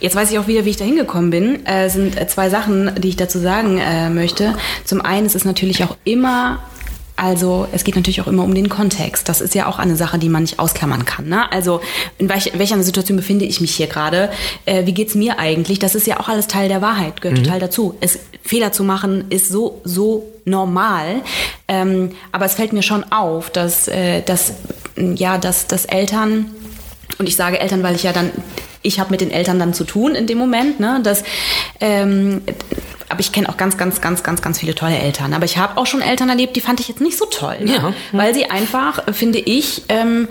[0.00, 1.66] jetzt weiß ich auch wieder, wie ich da hingekommen bin.
[1.66, 4.54] Äh, sind zwei Sachen, die ich dazu sagen äh, möchte.
[4.84, 6.62] Zum einen ist es natürlich auch immer
[7.18, 9.28] Also es geht natürlich auch immer um den Kontext.
[9.28, 11.28] Das ist ja auch eine Sache, die man nicht ausklammern kann.
[11.28, 11.50] Ne?
[11.50, 11.80] Also
[12.16, 14.30] in welch, welcher Situation befinde ich mich hier gerade?
[14.66, 15.80] Äh, wie geht's mir eigentlich?
[15.80, 17.44] Das ist ja auch alles Teil der Wahrheit, gehört mhm.
[17.44, 17.96] total dazu.
[18.00, 21.22] Es, Fehler zu machen ist so, so normal.
[21.66, 24.54] Ähm, aber es fällt mir schon auf, dass, äh, dass,
[24.96, 26.46] ja, dass, dass Eltern,
[27.18, 28.30] und ich sage Eltern, weil ich ja dann
[28.80, 31.24] ich habe mit den Eltern dann zu tun in dem Moment, ne, dass
[31.80, 32.42] ähm,
[33.08, 35.32] aber ich kenne auch ganz, ganz, ganz, ganz, ganz viele tolle Eltern.
[35.34, 37.58] Aber ich habe auch schon Eltern erlebt, die fand ich jetzt nicht so toll.
[37.60, 37.74] Ne?
[37.74, 37.94] Ja.
[38.12, 40.28] Weil sie einfach, finde ich, ähm,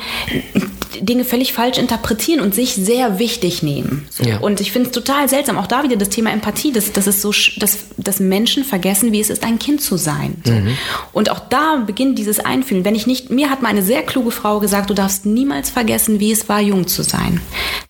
[1.02, 4.08] Dinge völlig falsch interpretieren und sich sehr wichtig nehmen.
[4.10, 4.24] So.
[4.24, 4.40] Ja.
[4.40, 7.22] Und ich finde es total seltsam, auch da wieder das Thema Empathie, dass, dass es
[7.22, 10.36] so, dass, dass Menschen vergessen, wie es ist, ein Kind zu sein.
[10.46, 10.54] So.
[10.54, 10.78] Mhm.
[11.13, 12.86] Und auch da beginnt dieses Einfühlen.
[12.86, 16.20] Wenn ich nicht, mir hat mal eine sehr kluge Frau gesagt, du darfst niemals vergessen,
[16.20, 17.42] wie es war, jung zu sein.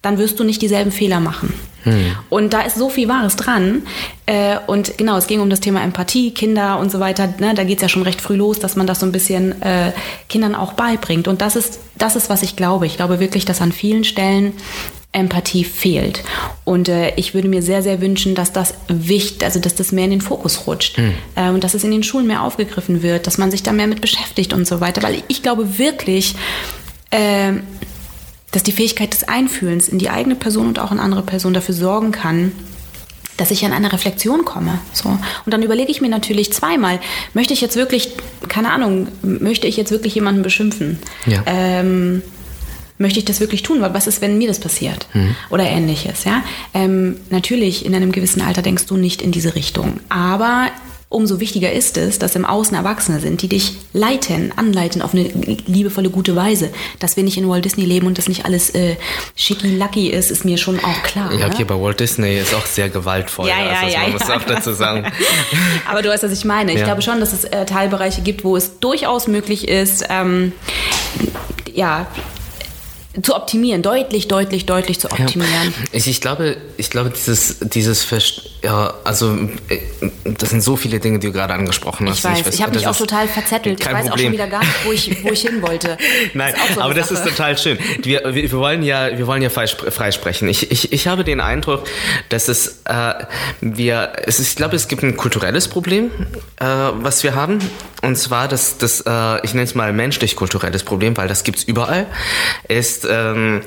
[0.02, 1.54] Dann wirst du nicht dieselben Fehler machen.
[1.86, 2.16] Mhm.
[2.30, 3.84] Und da ist so viel Wahres dran.
[4.26, 7.34] Äh, und genau, es ging um das Thema Empathie, Kinder und so weiter.
[7.40, 7.54] Ne?
[7.54, 9.92] Da geht es ja schon recht früh los, dass man das so ein bisschen äh,
[10.30, 11.28] Kindern auch beibringt.
[11.28, 12.86] Und das ist, das ist, was ich glaube.
[12.86, 14.54] Ich glaube wirklich, dass an vielen Stellen
[15.14, 16.24] Empathie fehlt.
[16.64, 20.06] Und äh, ich würde mir sehr, sehr wünschen, dass das wichtig, also dass das mehr
[20.06, 21.14] in den Fokus rutscht mhm.
[21.36, 23.88] äh, und dass es in den Schulen mehr aufgegriffen wird, dass man sich da mehr
[23.88, 25.02] mit beschäftigt und so weiter.
[25.02, 26.36] Weil ich glaube wirklich,
[27.10, 27.54] äh,
[28.52, 31.76] dass die Fähigkeit des Einfühlens in die eigene Person und auch in andere Personen dafür
[31.76, 32.52] sorgen kann,
[33.38, 34.80] dass ich an eine Reflexion komme.
[34.94, 35.10] So.
[35.10, 37.00] Und dann überlege ich mir natürlich zweimal,
[37.34, 38.14] möchte ich jetzt wirklich,
[38.48, 40.98] keine Ahnung, möchte ich jetzt wirklich jemanden beschimpfen?
[41.28, 41.44] Ja.
[41.46, 42.24] Ähm,
[42.98, 43.82] möchte ich das wirklich tun?
[43.82, 45.08] Weil was ist, wenn mir das passiert?
[45.14, 45.36] Mhm.
[45.52, 46.44] Oder ähnliches, ja?
[46.74, 50.00] Ähm, natürlich, in einem gewissen Alter denkst du nicht in diese Richtung.
[50.10, 50.70] Aber
[51.10, 55.24] umso wichtiger ist es, dass im Außen Erwachsene sind, die dich leiten, anleiten auf eine
[55.24, 56.70] liebevolle, gute Weise.
[57.00, 58.98] Dass wir nicht in Walt Disney leben und das nicht alles äh,
[59.36, 61.34] schicki-lucky ist, ist mir schon auch klar.
[61.34, 61.66] Ja, okay, ne?
[61.66, 63.48] bei Walt Disney ist auch sehr gewaltvoll.
[63.48, 64.00] Ja, ja, also, ja.
[64.02, 65.06] Man ja, muss auch dazu sagen.
[65.90, 66.74] Aber du weißt, was ich meine.
[66.74, 66.86] Ich ja.
[66.86, 70.52] glaube schon, dass es äh, Teilbereiche gibt, wo es durchaus möglich ist, ähm,
[71.74, 72.08] ja,
[73.22, 75.52] zu optimieren, deutlich, deutlich, deutlich zu optimieren.
[75.52, 75.84] Ja.
[75.92, 78.04] Ich, ich, glaube, ich glaube, dieses, dieses
[78.64, 79.38] ja, also
[79.70, 79.80] äh,
[80.24, 82.20] das sind so viele Dinge, die du gerade angesprochen hast.
[82.20, 83.80] Ich weiß, ich, weiß, ich habe mich auch total verzettelt.
[83.80, 84.14] Ich weiß Problem.
[84.14, 85.98] auch schon wieder gar nicht, wo ich, wo ich hin wollte.
[86.34, 87.78] Nein, so aber das ist total schön.
[88.02, 90.48] Wir, wir, wir, wollen ja, wir wollen ja freisprechen.
[90.48, 91.84] Ich, ich, ich habe den Eindruck,
[92.30, 93.14] dass es äh,
[93.62, 96.10] wir, es ist, ich glaube, es gibt ein kulturelles Problem,
[96.60, 97.60] äh, was wir haben.
[98.02, 102.08] Und zwar das, das äh, ich nenne es mal menschlich-kulturelles Problem, weil das gibt's überall,
[102.68, 103.62] ist, ähm,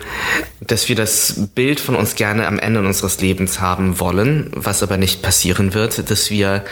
[0.61, 4.97] dass wir das Bild von uns gerne am Ende unseres Lebens haben wollen, was aber
[4.97, 6.65] nicht passieren wird, dass wir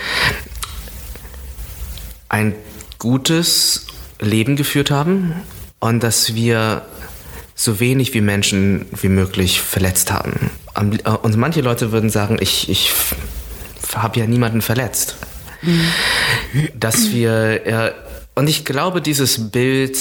[2.29, 2.55] ein
[2.99, 3.87] gutes
[4.21, 5.35] Leben geführt haben
[5.79, 6.83] und dass wir
[7.55, 10.51] so wenig wie Menschen wie möglich verletzt haben.
[10.75, 12.93] Äh, und manche Leute würden sagen, ich, ich
[13.95, 15.17] habe ja niemanden verletzt.
[15.63, 15.89] Mhm.
[16.75, 17.93] Dass wir, äh,
[18.35, 19.99] und ich glaube, dieses Bild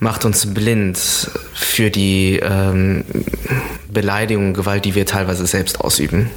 [0.00, 0.98] macht uns blind
[1.54, 3.04] für die ähm,
[3.90, 6.30] Beleidigung, Gewalt, die wir teilweise selbst ausüben.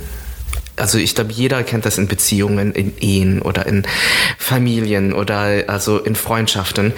[0.76, 3.84] Also ich glaube, jeder kennt das in Beziehungen, in Ehen oder in
[4.38, 6.94] Familien oder also in Freundschaften.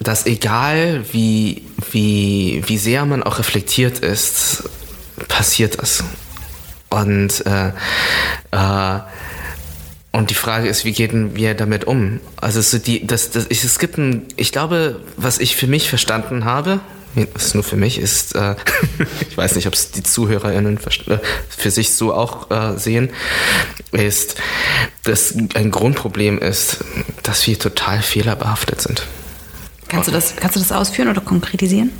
[0.00, 4.64] Dass egal wie, wie, wie sehr man auch reflektiert ist,
[5.28, 6.04] passiert das.
[6.90, 7.68] Und äh,
[8.50, 9.00] äh,
[10.14, 12.20] und die Frage ist, wie gehen wir damit um?
[12.36, 15.88] Also so die, das, das, ich, es gibt ein, ich glaube, was ich für mich
[15.88, 16.78] verstanden habe,
[17.34, 18.56] ist nur für mich, ist, äh,
[19.28, 23.10] ich weiß nicht, ob es die ZuhörerInnen äh, für sich so auch äh, sehen,
[23.92, 24.36] ist,
[25.02, 26.84] dass ein Grundproblem ist,
[27.22, 29.06] dass wir total fehlerbehaftet sind.
[29.88, 31.90] Kannst du das, kannst du das ausführen oder konkretisieren?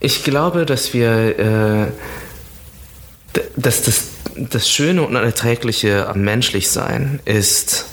[0.00, 1.86] Ich glaube, dass wir, äh,
[3.56, 4.04] dass das
[4.38, 7.86] das Schöne und Unerträgliche am Menschlichsein ist,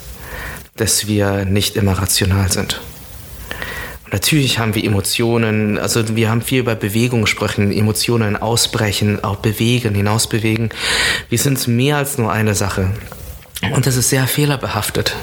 [0.76, 2.80] dass wir nicht immer rational sind.
[4.12, 9.94] Natürlich haben wir Emotionen, also wir haben viel über Bewegung gesprochen, Emotionen ausbrechen, auch bewegen,
[9.94, 10.70] hinausbewegen.
[11.28, 12.90] Wir sind mehr als nur eine Sache.
[13.72, 15.16] Und das ist sehr fehlerbehaftet.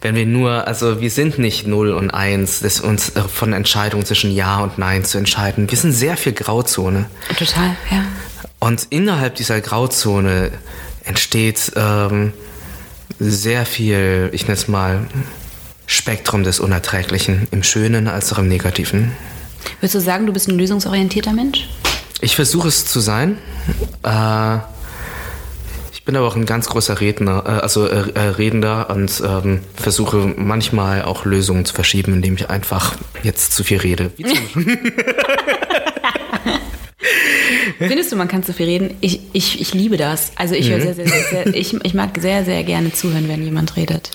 [0.00, 4.34] Wenn wir nur, also wir sind nicht 0 und 1, das uns von Entscheidungen zwischen
[4.34, 5.70] Ja und Nein zu entscheiden.
[5.70, 7.06] Wir sind sehr viel Grauzone.
[7.36, 8.04] Total, ja.
[8.60, 10.52] Und innerhalb dieser Grauzone
[11.04, 12.32] entsteht ähm,
[13.18, 15.06] sehr viel, ich nenne es mal,
[15.86, 19.12] Spektrum des Unerträglichen, im Schönen als auch im Negativen.
[19.80, 21.68] Würdest du sagen, du bist ein lösungsorientierter Mensch?
[22.20, 23.38] Ich versuche es zu sein.
[24.02, 24.58] Äh,
[25.92, 29.60] ich bin aber auch ein ganz großer Redner, äh, also äh, äh Redender und ähm,
[29.74, 34.10] versuche manchmal auch Lösungen zu verschieben, indem ich einfach jetzt zu viel rede.
[37.78, 38.96] Findest du, man kann zu viel reden?
[39.00, 40.32] Ich, ich, ich liebe das.
[40.36, 43.42] Also ich höre sehr, sehr, sehr, sehr ich, ich mag sehr, sehr gerne zuhören, wenn
[43.42, 44.10] jemand redet.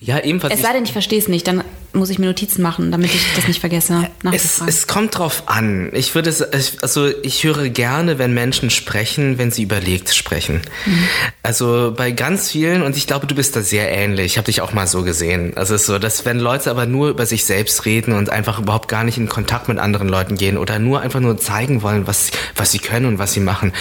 [0.00, 0.54] Ja, ebenfalls.
[0.54, 1.62] Es sei denn, ich verstehe es nicht, dann
[1.96, 4.08] muss ich mir Notizen machen, damit ich das nicht vergesse.
[4.32, 5.90] Es, es kommt drauf an.
[5.92, 6.42] Ich würde es,
[6.82, 10.60] also ich höre gerne, wenn Menschen sprechen, wenn sie überlegt sprechen.
[10.84, 11.08] Mhm.
[11.42, 14.60] Also bei ganz vielen, und ich glaube, du bist da sehr ähnlich, ich habe dich
[14.60, 15.56] auch mal so gesehen.
[15.56, 18.58] Also es ist so, dass wenn Leute aber nur über sich selbst reden und einfach
[18.58, 22.06] überhaupt gar nicht in Kontakt mit anderen Leuten gehen oder nur einfach nur zeigen wollen,
[22.06, 23.72] was, was sie können und was sie machen,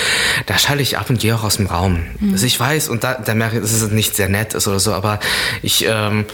[0.46, 2.06] da schalte ich ab und gehe auch aus dem Raum.
[2.20, 2.34] Mhm.
[2.34, 4.80] Also ich weiß, und da, da merke ich, dass es nicht sehr nett ist oder
[4.80, 5.20] so, aber
[5.62, 6.26] ich, ähm,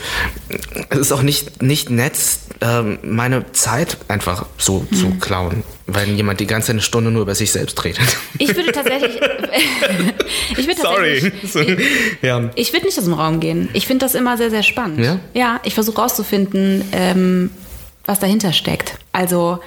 [0.89, 2.13] es ist auch nicht, nicht nett,
[2.61, 4.95] ähm, meine Zeit einfach so mhm.
[4.95, 8.17] zu klauen, weil jemand die ganze eine Stunde nur über sich selbst redet.
[8.37, 9.19] Ich würde tatsächlich.
[10.57, 11.31] ich würde Sorry.
[11.41, 11.53] Ich,
[12.21, 12.49] ja.
[12.55, 13.69] ich würde nicht aus dem Raum gehen.
[13.73, 14.99] Ich finde das immer sehr, sehr spannend.
[14.99, 17.49] Ja, ja ich versuche rauszufinden, ähm,
[18.05, 18.97] was dahinter steckt.
[19.13, 19.59] Also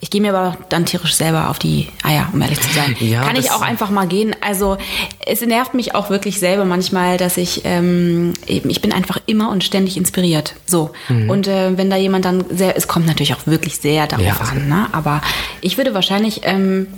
[0.00, 2.96] ich gehe mir aber dann tierisch selber auf die Eier, um ehrlich zu sein.
[3.08, 4.34] Ja, Kann ich auch einfach mal gehen.
[4.40, 4.76] Also
[5.24, 9.50] es nervt mich auch wirklich selber manchmal, dass ich ähm, eben, ich bin einfach immer
[9.50, 10.54] und ständig inspiriert.
[10.66, 10.90] So.
[11.08, 11.30] Mhm.
[11.30, 14.34] Und äh, wenn da jemand dann sehr, es kommt natürlich auch wirklich sehr darauf ja.
[14.34, 14.86] an, ne?
[14.92, 15.22] aber
[15.60, 16.88] ich würde wahrscheinlich ähm,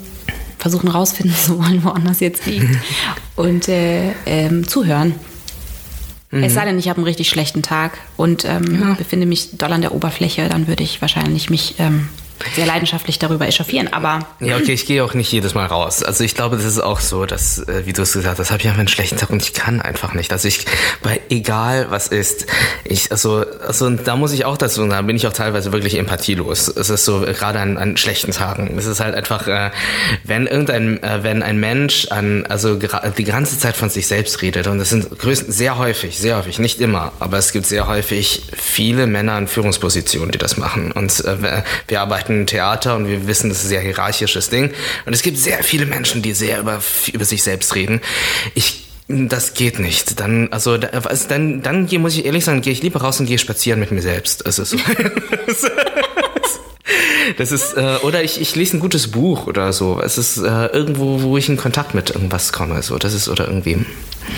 [0.59, 2.79] versuchen rausfinden zu wollen, woanders jetzt liegt
[3.37, 5.15] und äh, ähm, zuhören.
[6.31, 6.45] Mhm.
[6.45, 8.95] Es sei denn, ich habe einen richtig schlechten Tag und ähm, ja.
[8.95, 12.09] befinde mich doll an der Oberfläche, dann würde ich wahrscheinlich mich ähm,
[12.55, 14.21] sehr leidenschaftlich darüber echauffieren, aber.
[14.41, 16.03] Ja, okay, ich gehe auch nicht jedes Mal raus.
[16.03, 18.61] Also ich glaube, das ist auch so, dass, äh, wie du es gesagt hast, habe
[18.61, 20.33] ich einfach einen schlechten Tag und ich kann einfach nicht.
[20.33, 20.65] Also ich,
[21.03, 22.47] bei egal was ist,
[22.85, 26.69] ich, also, also da muss ich auch dazu, da bin ich auch teilweise wirklich empathielos.
[26.69, 28.77] Es ist so, gerade an, an schlechten Tagen.
[28.79, 29.71] Es ist halt einfach, äh,
[30.25, 34.67] wenn irgendein, äh, wenn ein Mensch an, also die ganze Zeit von sich selbst redet,
[34.67, 38.43] und das sind größten, sehr häufig, sehr häufig, nicht immer, aber es gibt sehr häufig
[38.57, 40.93] viele Männer in Führungspositionen, die das machen.
[40.93, 41.23] Und
[41.89, 44.71] wir arbeiten arbeiten Theater und wir wissen, das ist ein sehr hierarchisches Ding.
[45.07, 46.81] Und es gibt sehr viele Menschen, die sehr über,
[47.13, 48.01] über sich selbst reden.
[48.55, 50.21] Ich das geht nicht.
[50.21, 53.39] Dann, also, also dann, dann muss ich ehrlich sagen, gehe ich lieber raus und gehe
[53.39, 54.47] spazieren mit mir selbst.
[54.47, 54.79] Es ist so.
[57.37, 60.01] Das ist, äh, oder ich, ich lese ein gutes Buch oder so.
[60.03, 62.83] Es ist äh, irgendwo, wo ich in Kontakt mit irgendwas komme.
[62.83, 63.87] So, das ist, oder irgendwie.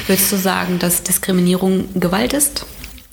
[0.07, 2.67] Würdest du sagen, dass Diskriminierung Gewalt ist?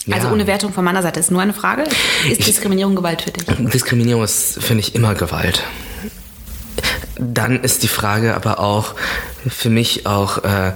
[0.05, 0.15] Ja.
[0.15, 1.83] Also ohne Wertung von meiner Seite ist nur eine Frage.
[2.29, 3.43] Ist Diskriminierung Gewalt für dich?
[3.71, 5.63] Diskriminierung ist, finde ich, immer Gewalt.
[7.17, 8.95] Dann ist die Frage aber auch,
[9.47, 10.73] für mich auch, äh,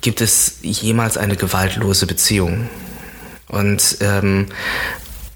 [0.00, 2.68] gibt es jemals eine gewaltlose Beziehung?
[3.48, 4.46] Und ähm,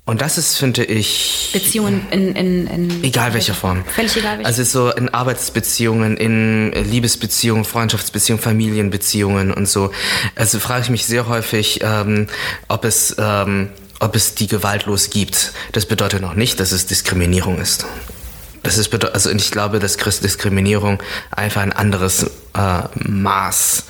[0.07, 1.51] und das ist, finde ich.
[1.53, 3.05] Beziehungen in, in, in.
[3.05, 3.85] Egal welcher Form.
[3.85, 4.47] Völlig egal welche.
[4.47, 9.91] Also so in Arbeitsbeziehungen, in Liebesbeziehungen, Freundschaftsbeziehungen, Familienbeziehungen und so.
[10.37, 12.29] Also frage ich mich sehr häufig, ähm,
[12.69, 13.17] ob es.
[13.19, 15.53] Ähm, ob es die gewaltlos gibt.
[15.73, 17.87] Das bedeutet noch nicht, dass es Diskriminierung ist.
[18.63, 23.85] Das ist also ich glaube, dass Diskriminierung einfach ein anderes äh, Maß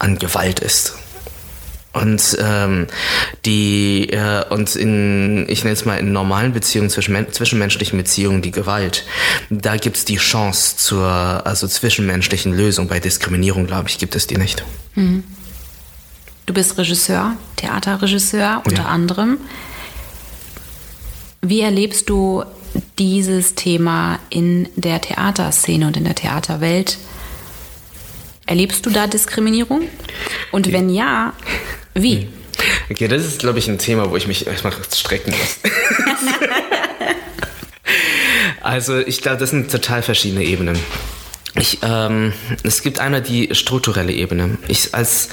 [0.00, 0.94] an Gewalt ist.
[1.96, 2.88] Und ähm,
[3.46, 8.50] die äh, und in, ich nenne es mal in normalen Beziehungen, zwischen, zwischenmenschlichen Beziehungen, die
[8.50, 9.06] Gewalt,
[9.48, 12.88] da gibt es die Chance zur also zwischenmenschlichen Lösung.
[12.88, 14.62] Bei Diskriminierung, glaube ich, gibt es die nicht.
[14.94, 15.24] Mhm.
[16.44, 18.88] Du bist Regisseur, Theaterregisseur unter ja.
[18.88, 19.38] anderem.
[21.40, 22.44] Wie erlebst du
[22.98, 26.98] dieses Thema in der Theaterszene und in der Theaterwelt?
[28.46, 29.88] Erlebst du da Diskriminierung?
[30.52, 31.32] Und wenn ja,
[31.96, 32.20] wie?
[32.20, 32.28] Hm.
[32.90, 35.58] Okay, das ist, glaube ich, ein Thema, wo ich mich erstmal strecken muss.
[38.62, 40.78] also, ich glaube, das sind total verschiedene Ebenen.
[41.58, 42.32] Ich, ähm,
[42.64, 44.58] es gibt einmal die strukturelle Ebene.
[44.68, 45.30] Ich als,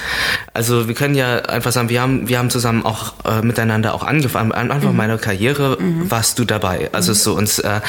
[0.53, 4.03] also wir können ja einfach sagen, wir haben, wir haben zusammen auch äh, miteinander auch
[4.03, 4.53] angefangen.
[4.53, 4.97] Am Anfang mhm.
[4.97, 6.09] meiner Karriere mhm.
[6.09, 6.89] warst du dabei.
[6.93, 7.15] Also mhm.
[7.15, 7.81] so uns äh,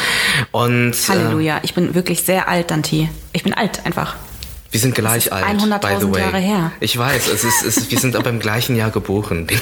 [0.51, 3.09] und Halleluja, äh, ich bin wirklich sehr alt, Danti.
[3.33, 4.17] Ich bin alt einfach.
[4.75, 6.73] Wir sind gleich alt, 100.000 Jahre her.
[6.81, 9.47] Ich weiß, es ist, es, wir sind aber im gleichen Jahr geboren.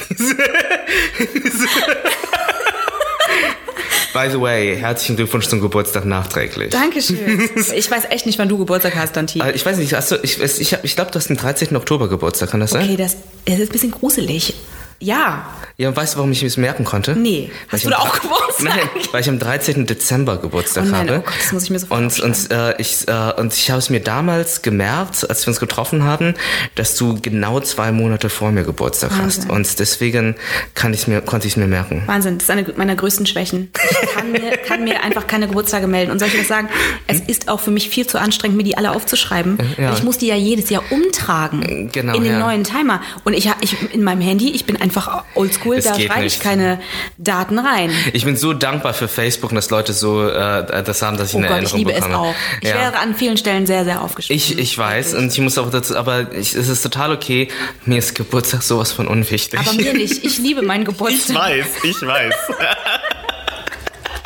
[4.11, 6.71] By the way, herzlichen Glückwunsch zum Geburtstag nachträglich.
[6.71, 7.47] Dankeschön.
[7.75, 9.39] Ich weiß echt nicht, wann du Geburtstag hast, Danti.
[9.39, 11.75] Äh, ich weiß nicht, hast du, ich, ich, ich glaube, du hast den 13.
[11.75, 12.85] Oktober Geburtstag, kann das sein?
[12.85, 14.55] Okay, das, das ist ein bisschen gruselig.
[15.03, 15.45] Ja.
[15.77, 17.15] Ja, und weißt du, warum ich es merken konnte?
[17.15, 17.49] Nee.
[17.69, 18.63] Weil Hast du da auch Geburtstag?
[18.63, 19.85] Nein, weil ich am 13.
[19.85, 21.19] Dezember Geburtstag oh nein, habe.
[21.19, 23.79] Oh Gott, das muss ich mir sofort Und, und, äh, ich, äh, und ich habe
[23.79, 26.35] es mir damals gemerkt, als wir uns getroffen haben,
[26.75, 29.45] dass du genau zwei Monate vor mir Geburtstag Wahnsinn.
[29.45, 29.49] hast.
[29.49, 30.35] Und deswegen
[30.75, 32.03] kann mir, konnte ich es mir merken.
[32.05, 33.71] Wahnsinn, das ist eine meiner größten Schwächen.
[33.89, 36.11] Ich kann mir, kann mir einfach keine Geburtstage melden.
[36.11, 36.69] Und soll ich das sagen?
[37.07, 37.27] Es hm?
[37.27, 39.57] ist auch für mich viel zu anstrengend, mir die alle aufzuschreiben.
[39.77, 39.93] Ja.
[39.93, 41.89] Ich muss die ja jedes Jahr umtragen.
[41.91, 42.39] Genau, in den ja.
[42.39, 43.01] neuen Timer.
[43.23, 46.79] Und ich, ich in meinem Handy, ich bin ein einfach oldschool, da schreibe ich keine
[47.17, 47.91] Daten rein.
[48.13, 51.35] Ich bin so dankbar für Facebook und dass Leute so äh, das haben, dass ich
[51.35, 52.13] oh eine Gott, Erinnerung ich liebe bekomme.
[52.13, 52.35] es auch.
[52.61, 52.75] Ich ja.
[52.75, 54.37] wäre an vielen Stellen sehr, sehr aufgeschrieben.
[54.37, 57.47] Ich, ich weiß und ich muss auch dazu, aber ich, es ist total okay.
[57.85, 59.59] Mir ist Geburtstag sowas von unwichtig.
[59.59, 60.23] Aber mir nicht.
[60.23, 61.35] Ich liebe meinen Geburtstag.
[61.35, 62.35] Ich weiß, ich weiß.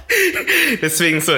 [0.82, 1.34] deswegen so.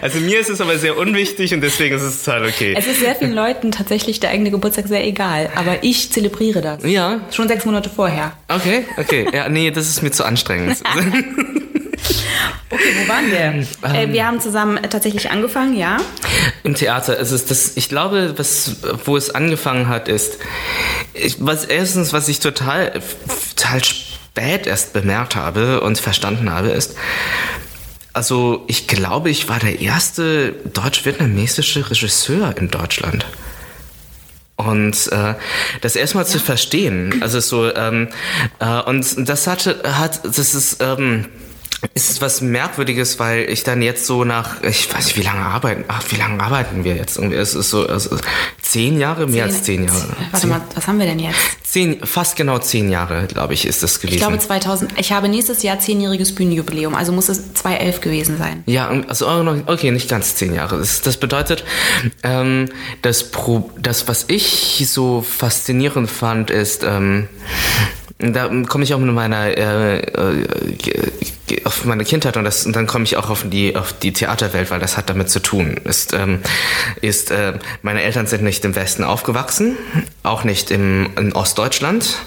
[0.00, 2.74] Also mir ist es aber sehr unwichtig und deswegen ist es total okay.
[2.76, 6.84] Es ist sehr vielen Leuten tatsächlich der eigene Geburtstag sehr egal, aber ich zelebriere das.
[6.84, 7.20] Ja.
[7.30, 8.32] Schon sechs Monate vorher.
[8.48, 9.26] Okay, okay.
[9.32, 10.78] Ja, nee, das ist mir zu anstrengend.
[12.70, 13.38] Okay, wo waren wir?
[13.38, 15.98] Ähm, äh, wir haben zusammen tatsächlich angefangen, ja?
[16.64, 17.18] Im Theater.
[17.20, 20.38] Es ist das, ich glaube, was, wo es angefangen hat, ist,
[21.12, 23.00] ich, was erstens, was ich total,
[23.54, 23.80] total
[24.34, 26.96] spät erst bemerkt habe und verstanden habe, ist,
[28.12, 33.26] also ich glaube, ich war der erste deutsch-vietnamesische Regisseur in Deutschland.
[34.56, 35.34] Und äh,
[35.82, 36.30] das erstmal ja.
[36.30, 38.08] zu verstehen, also so ähm,
[38.60, 41.26] äh, und das hatte hat das ist ähm,
[41.92, 45.84] ist was Merkwürdiges, weil ich dann jetzt so nach, ich weiß nicht, wie lange arbeiten,
[45.88, 47.18] ach, wie lange arbeiten wir jetzt?
[47.18, 48.24] Irgendwie, es ist so, es ist
[48.62, 50.16] zehn Jahre, mehr zehn, als zehn Jahre.
[50.30, 51.36] Warte zehn, mal, was haben wir denn jetzt?
[51.74, 54.14] Zehn, fast genau zehn Jahre, glaube ich, ist das gewesen.
[54.14, 58.62] Ich glaube 2000, ich habe nächstes Jahr zehnjähriges Bühnenjubiläum, also muss es 2011 gewesen sein.
[58.66, 59.26] Ja, also,
[59.66, 60.78] okay, nicht ganz zehn Jahre.
[60.78, 61.64] Das, das bedeutet,
[62.22, 62.68] ähm,
[63.02, 67.26] das, Pro, das, was ich so faszinierend fand, ist, ähm,
[68.20, 70.46] da komme ich auch mit meiner äh, äh,
[71.64, 74.70] auf meine Kindheit und, das, und dann komme ich auch auf die auf die Theaterwelt,
[74.70, 75.76] weil das hat damit zu tun.
[75.84, 76.40] Ist ähm,
[77.00, 79.76] ist äh, meine Eltern sind nicht im Westen aufgewachsen,
[80.22, 82.18] auch nicht im in Ostdeutschland.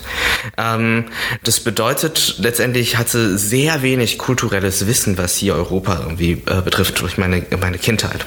[0.57, 1.05] Ähm,
[1.43, 7.17] das bedeutet letztendlich hatte sehr wenig kulturelles Wissen, was hier Europa irgendwie äh, betrifft durch
[7.17, 8.25] meine meine Kindheit.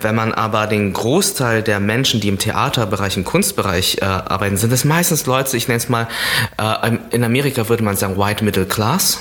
[0.00, 4.72] Wenn man aber den Großteil der Menschen, die im Theaterbereich, im Kunstbereich äh, arbeiten, sind
[4.72, 6.08] es meistens Leute, ich nenne es mal
[6.58, 9.20] äh, in Amerika würde man sagen White Middle Class,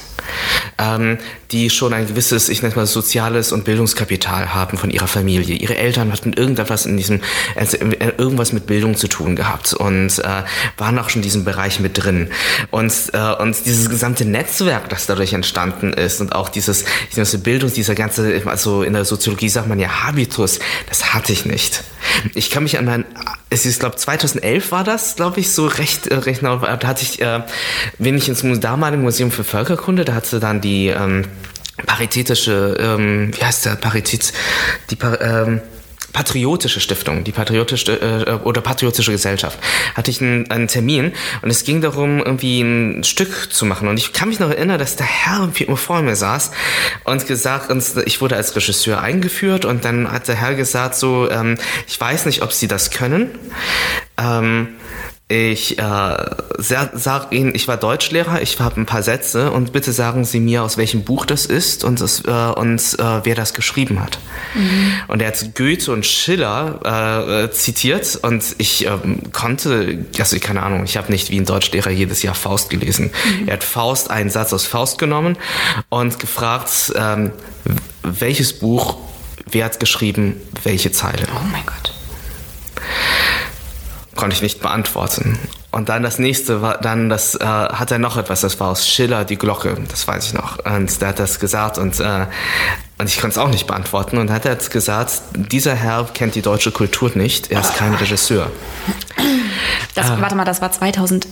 [0.96, 1.18] ähm,
[1.52, 5.56] die schon ein gewisses, ich nenne es mal soziales und Bildungskapital haben von ihrer Familie.
[5.56, 7.22] Ihre Eltern hatten irgendetwas in diesem,
[7.56, 10.44] also irgendwas mit Bildung zu tun gehabt und äh,
[10.78, 12.30] waren auch schon in diesem Bereich mit drin.
[12.72, 16.86] Und, äh, und dieses gesamte Netzwerk, das dadurch entstanden ist und auch dieses,
[17.16, 21.46] diese Bildung, dieser ganze, also in der Soziologie sagt man ja Habitus, das hatte ich
[21.46, 21.84] nicht.
[22.34, 23.06] Ich kann mich an mein,
[23.50, 27.04] es ist, glaube 2011 war das, glaube ich, so recht, äh, recht genau, da hatte
[27.04, 27.42] ich, äh,
[27.98, 31.26] bin ich ins damalige Museum für Völkerkunde, da hatte dann die ähm,
[31.86, 34.34] paritätische, ähm, wie heißt der, Parität,
[34.90, 35.62] die, ähm,
[36.16, 39.60] patriotische Stiftung, die patriotische äh, oder patriotische Gesellschaft,
[39.96, 41.12] hatte ich einen, einen, Termin
[41.42, 43.90] und es ging darum, irgendwie ein Stück zu machen.
[43.90, 46.52] Und ich kann mich noch erinnern, dass der Herr irgendwie vor mir saß
[47.04, 51.30] und gesagt, und ich wurde als Regisseur eingeführt und dann hat der Herr gesagt so,
[51.30, 53.38] ähm, ich weiß nicht, ob Sie das können.
[54.18, 54.70] Ähm,
[55.28, 56.18] ich äh,
[56.60, 60.62] sag Ihnen, ich war Deutschlehrer, ich habe ein paar Sätze und bitte sagen Sie mir,
[60.62, 64.20] aus welchem Buch das ist und, das, äh, und äh, wer das geschrieben hat.
[64.54, 64.94] Mhm.
[65.08, 70.84] Und er hat Goethe und Schiller äh, zitiert und ich ähm, konnte, also keine Ahnung,
[70.84, 73.10] ich habe nicht wie ein Deutschlehrer jedes Jahr Faust gelesen.
[73.40, 73.48] Mhm.
[73.48, 75.38] Er hat Faust, einen Satz aus Faust genommen
[75.90, 77.32] und gefragt, ähm,
[78.04, 78.98] welches Buch,
[79.50, 81.28] wer hat geschrieben, welche Zeile.
[81.36, 81.96] Oh mein Gott
[84.16, 85.38] konnte ich nicht beantworten.
[85.72, 88.88] Und dann das nächste war, dann das äh, hat er noch etwas, das war aus
[88.88, 90.58] Schiller die Glocke, das weiß ich noch.
[90.66, 92.26] Und der hat das gesagt und, äh,
[92.98, 94.18] und ich konnte es auch nicht beantworten.
[94.18, 97.94] Und hat er jetzt gesagt, dieser Herr kennt die deutsche Kultur nicht, er ist kein
[97.94, 98.50] Regisseur.
[99.94, 101.26] Das, äh, warte mal, das war 2011?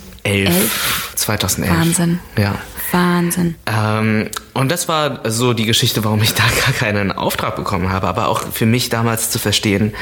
[1.15, 1.71] 2011.
[1.71, 2.19] Wahnsinn.
[2.37, 2.55] Ja.
[2.91, 3.55] Wahnsinn.
[3.65, 8.07] Ähm, und das war so die Geschichte, warum ich da gar keinen Auftrag bekommen habe,
[8.07, 9.93] aber auch für mich damals zu verstehen,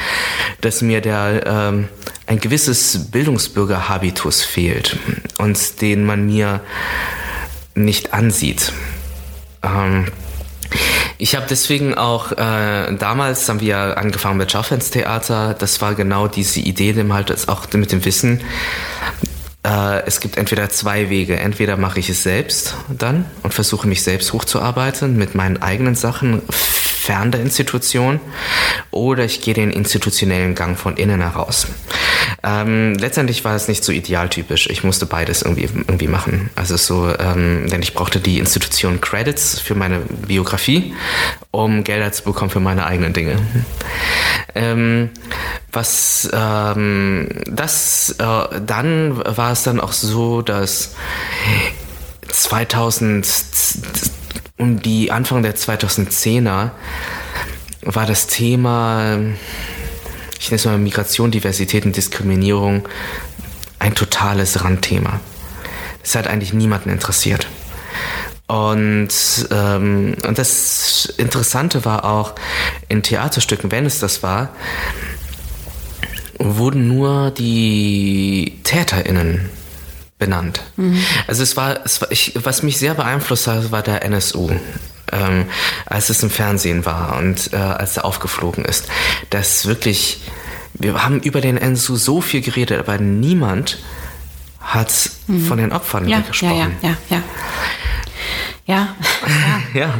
[0.60, 1.88] dass mir der ähm,
[2.26, 4.98] ein gewisses Bildungsbürgerhabitus fehlt
[5.38, 6.60] und den man mir
[7.74, 8.72] nicht ansieht.
[9.62, 10.06] Ähm,
[11.18, 15.54] ich habe deswegen auch, äh, damals haben wir angefangen mit Schaufenstertheater.
[15.58, 18.40] Das war genau diese Idee, dem halt auch mit dem Wissen,
[19.64, 21.38] äh, es gibt entweder zwei Wege.
[21.38, 26.42] Entweder mache ich es selbst dann und versuche mich selbst hochzuarbeiten mit meinen eigenen Sachen
[27.02, 28.20] fern der Institution
[28.92, 31.66] oder ich gehe den institutionellen Gang von innen heraus.
[32.44, 34.68] Ähm, letztendlich war es nicht so idealtypisch.
[34.70, 36.50] Ich musste beides irgendwie, irgendwie machen.
[36.54, 40.94] Also so, ähm, denn ich brauchte die Institution Credits für meine Biografie,
[41.50, 43.36] um Gelder zu bekommen für meine eigenen Dinge.
[44.54, 45.10] Ähm,
[45.72, 50.94] was ähm, das äh, dann war es dann auch so, dass
[52.28, 53.26] 2000
[54.62, 56.70] um die Anfang der 2010er
[57.82, 59.18] war das Thema
[60.42, 62.88] ich nenne es mal Migration, Diversität und Diskriminierung
[63.78, 65.20] ein totales Randthema.
[66.02, 67.46] Es hat eigentlich niemanden interessiert.
[68.48, 69.08] Und,
[69.52, 72.34] ähm, und das Interessante war auch,
[72.88, 74.48] in Theaterstücken, wenn es das war,
[76.38, 79.48] wurden nur die TäterInnen
[80.22, 80.60] benannt.
[80.76, 81.04] Mhm.
[81.26, 84.50] Also es war, es war ich, was mich sehr beeinflusst hat, war der NSU.
[85.10, 85.46] Ähm,
[85.84, 88.86] als es im Fernsehen war und äh, als er aufgeflogen ist.
[89.30, 90.22] Das wirklich,
[90.74, 93.78] wir haben über den NSU so viel geredet, aber niemand
[94.60, 95.44] hat mhm.
[95.44, 96.76] von den Opfern ja, gesprochen.
[96.82, 97.22] Ja, ja, ja, ja.
[98.64, 98.96] Ja,
[99.74, 99.80] ja.
[99.80, 99.94] ja.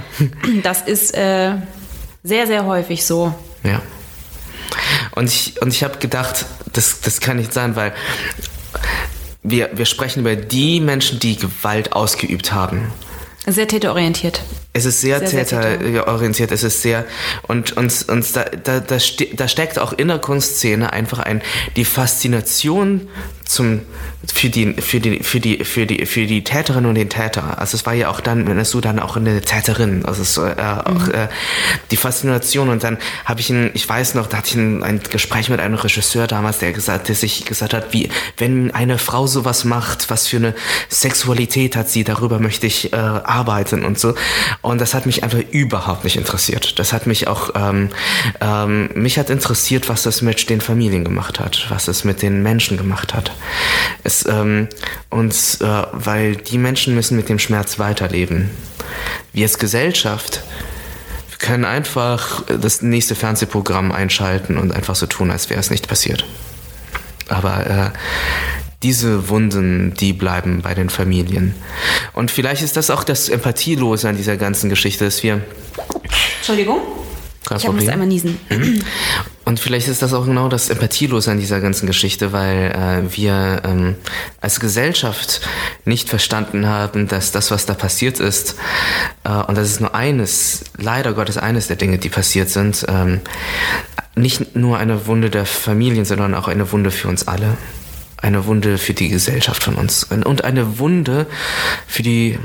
[0.63, 1.57] das ist äh,
[2.23, 3.35] sehr, sehr häufig so.
[3.65, 3.83] Ja.
[5.11, 7.93] Und ich, und ich habe gedacht, das, das kann nicht sein, weil
[9.43, 12.93] wir, wir sprechen über die Menschen, die Gewalt ausgeübt haben.
[13.47, 14.43] Sehr täterorientiert.
[14.75, 17.05] Es ist sehr, sehr täterorientiert, es ist sehr,
[17.43, 18.97] und, und, und da, da, da,
[19.35, 21.43] da steckt auch in der Kunstszene einfach ein,
[21.77, 23.09] die Faszination
[23.45, 23.83] zum,
[24.33, 27.59] für die, für die, für die, für die, für die Täterin und den Täter.
[27.59, 30.47] Also es war ja auch dann, wenn es so dann auch eine Täterin, also so,
[30.47, 31.15] äh, auch mhm.
[31.15, 31.29] äh,
[31.91, 35.01] die Faszination und dann habe ich ein, ich weiß noch, da hatte ich ein, ein,
[35.11, 38.09] Gespräch mit einem Regisseur damals, der gesagt, der sich gesagt hat, wie,
[38.39, 40.55] wenn eine Frau sowas macht, was für eine
[40.89, 44.15] Sexualität hat sie, darüber möchte ich äh, arbeiten und so.
[44.63, 46.79] Und das hat mich einfach überhaupt nicht interessiert.
[46.79, 47.91] Das hat mich auch, ähm,
[48.41, 52.43] ähm, mich hat interessiert, was das mit den Familien gemacht hat, was es mit den
[52.45, 53.33] Menschen gemacht hat.
[54.05, 54.69] Es, ähm,
[55.11, 58.51] und äh, weil die Menschen müssen mit dem Schmerz weiterleben.
[59.33, 60.43] Wir als Gesellschaft
[61.41, 66.25] können einfach das nächste Fernsehprogramm einschalten und einfach so tun, als wäre es nicht passiert.
[67.29, 67.91] Aber äh,
[68.83, 71.55] diese Wunden, die bleiben bei den Familien.
[72.13, 75.41] Und vielleicht ist das auch das Empathielose an dieser ganzen Geschichte, dass wir.
[76.39, 76.81] Entschuldigung.
[77.45, 78.39] Kein ich muss einmal niesen.
[79.45, 83.63] Und vielleicht ist das auch genau das Empathielose an dieser ganzen Geschichte, weil äh, wir
[83.65, 83.97] ähm,
[84.41, 85.41] als Gesellschaft
[85.85, 88.55] nicht verstanden haben, dass das, was da passiert ist,
[89.25, 93.21] äh, und das ist nur eines, leider Gottes eines der Dinge, die passiert sind, ähm,
[94.15, 97.57] nicht nur eine Wunde der Familien, sondern auch eine Wunde für uns alle
[98.23, 101.27] eine Wunde für die Gesellschaft von uns und eine Wunde
[101.87, 102.39] für die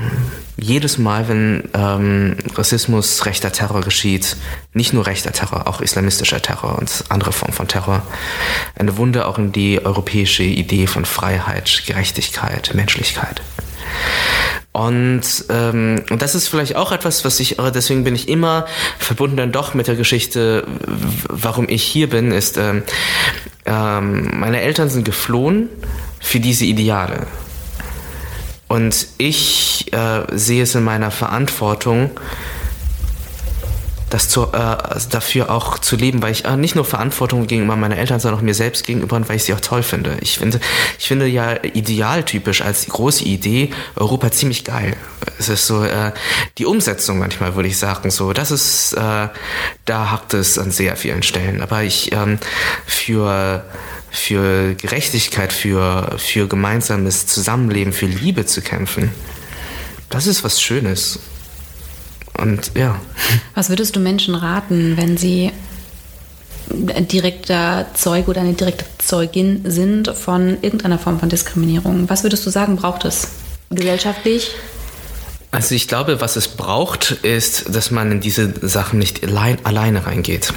[0.57, 4.38] jedes Mal, wenn ähm, Rassismus, rechter Terror geschieht,
[4.73, 8.01] nicht nur rechter Terror, auch islamistischer Terror und andere Formen von Terror,
[8.75, 13.41] eine Wunde auch in die europäische Idee von Freiheit, Gerechtigkeit, Menschlichkeit.
[14.78, 18.67] Und, ähm, das ist vielleicht auch etwas, was ich, deswegen bin ich immer
[18.99, 20.67] verbunden dann doch mit der Geschichte,
[21.30, 22.84] warum ich hier bin, ist, ähm,
[23.65, 25.69] ähm, meine Eltern sind geflohen
[26.19, 27.25] für diese Ideale.
[28.67, 32.11] Und ich äh, sehe es in meiner Verantwortung,
[34.09, 34.77] das zu, äh,
[35.09, 38.43] dafür auch zu leben, weil ich äh, nicht nur Verantwortung gegenüber meinen Eltern, sondern auch
[38.43, 40.17] mir selbst gegenüber und weil ich sie auch toll finde.
[40.21, 40.59] Ich finde,
[40.97, 44.95] ich finde ja idealtypisch als große Idee Europa ziemlich geil.
[45.39, 46.13] Es ist so äh,
[46.57, 49.27] die Umsetzung manchmal, würde ich sagen, so das ist, äh,
[49.85, 51.61] da hakt es an sehr vielen Stellen.
[51.61, 52.39] Aber ich ähm,
[52.85, 53.65] für
[54.09, 59.11] für Gerechtigkeit, für, für gemeinsames Zusammenleben, für Liebe zu kämpfen.
[60.09, 61.19] Das ist was Schönes.
[62.38, 62.99] Und ja.
[63.55, 65.51] Was würdest du Menschen raten, wenn sie
[66.93, 72.09] ein direkter Zeuge oder eine direkte Zeugin sind von irgendeiner Form von Diskriminierung?
[72.09, 73.29] Was würdest du sagen, braucht es
[73.69, 74.51] gesellschaftlich?
[75.51, 80.05] Also ich glaube, was es braucht, ist, dass man in diese Sachen nicht allein, alleine
[80.05, 80.53] reingeht.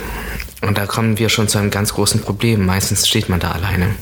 [0.63, 2.67] Und da kommen wir schon zu einem ganz großen Problem.
[2.67, 3.95] Meistens steht man da alleine.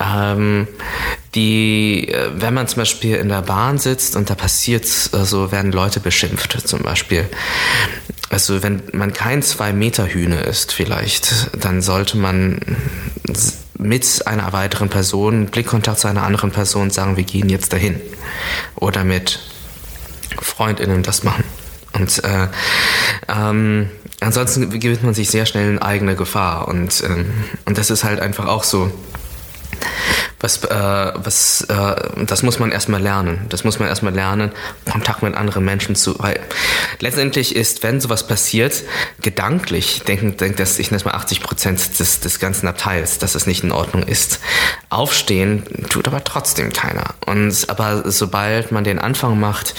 [0.00, 0.68] Ähm,
[1.34, 5.72] die, äh, wenn man zum Beispiel in der Bahn sitzt und da passiert, also werden
[5.72, 7.28] Leute beschimpft zum Beispiel.
[8.30, 12.60] Also wenn man kein zwei Meter Hühne ist vielleicht, dann sollte man
[13.78, 18.00] mit einer weiteren Person Blickkontakt zu einer anderen Person sagen, wir gehen jetzt dahin.
[18.74, 19.40] Oder mit
[20.40, 21.44] Freundinnen das machen.
[21.92, 22.48] Und äh,
[23.28, 23.90] ähm,
[24.26, 26.68] ansonsten gewinnt man sich sehr schnell in eigene Gefahr.
[26.68, 27.26] Und, ähm,
[27.64, 28.90] und das ist halt einfach auch so
[30.40, 33.46] was, äh, was, äh, das muss man erstmal lernen.
[33.48, 34.52] Das muss man erstmal lernen,
[34.90, 36.40] Kontakt mit anderen Menschen zu, weil
[37.00, 38.82] letztendlich ist, wenn sowas passiert,
[39.20, 43.34] gedanklich denken, denkt das, ich nenne es mal 80 Prozent des, des ganzen Abteils, dass
[43.34, 44.40] es nicht in Ordnung ist.
[44.90, 47.14] Aufstehen tut aber trotzdem keiner.
[47.24, 49.74] Und, aber sobald man den Anfang macht,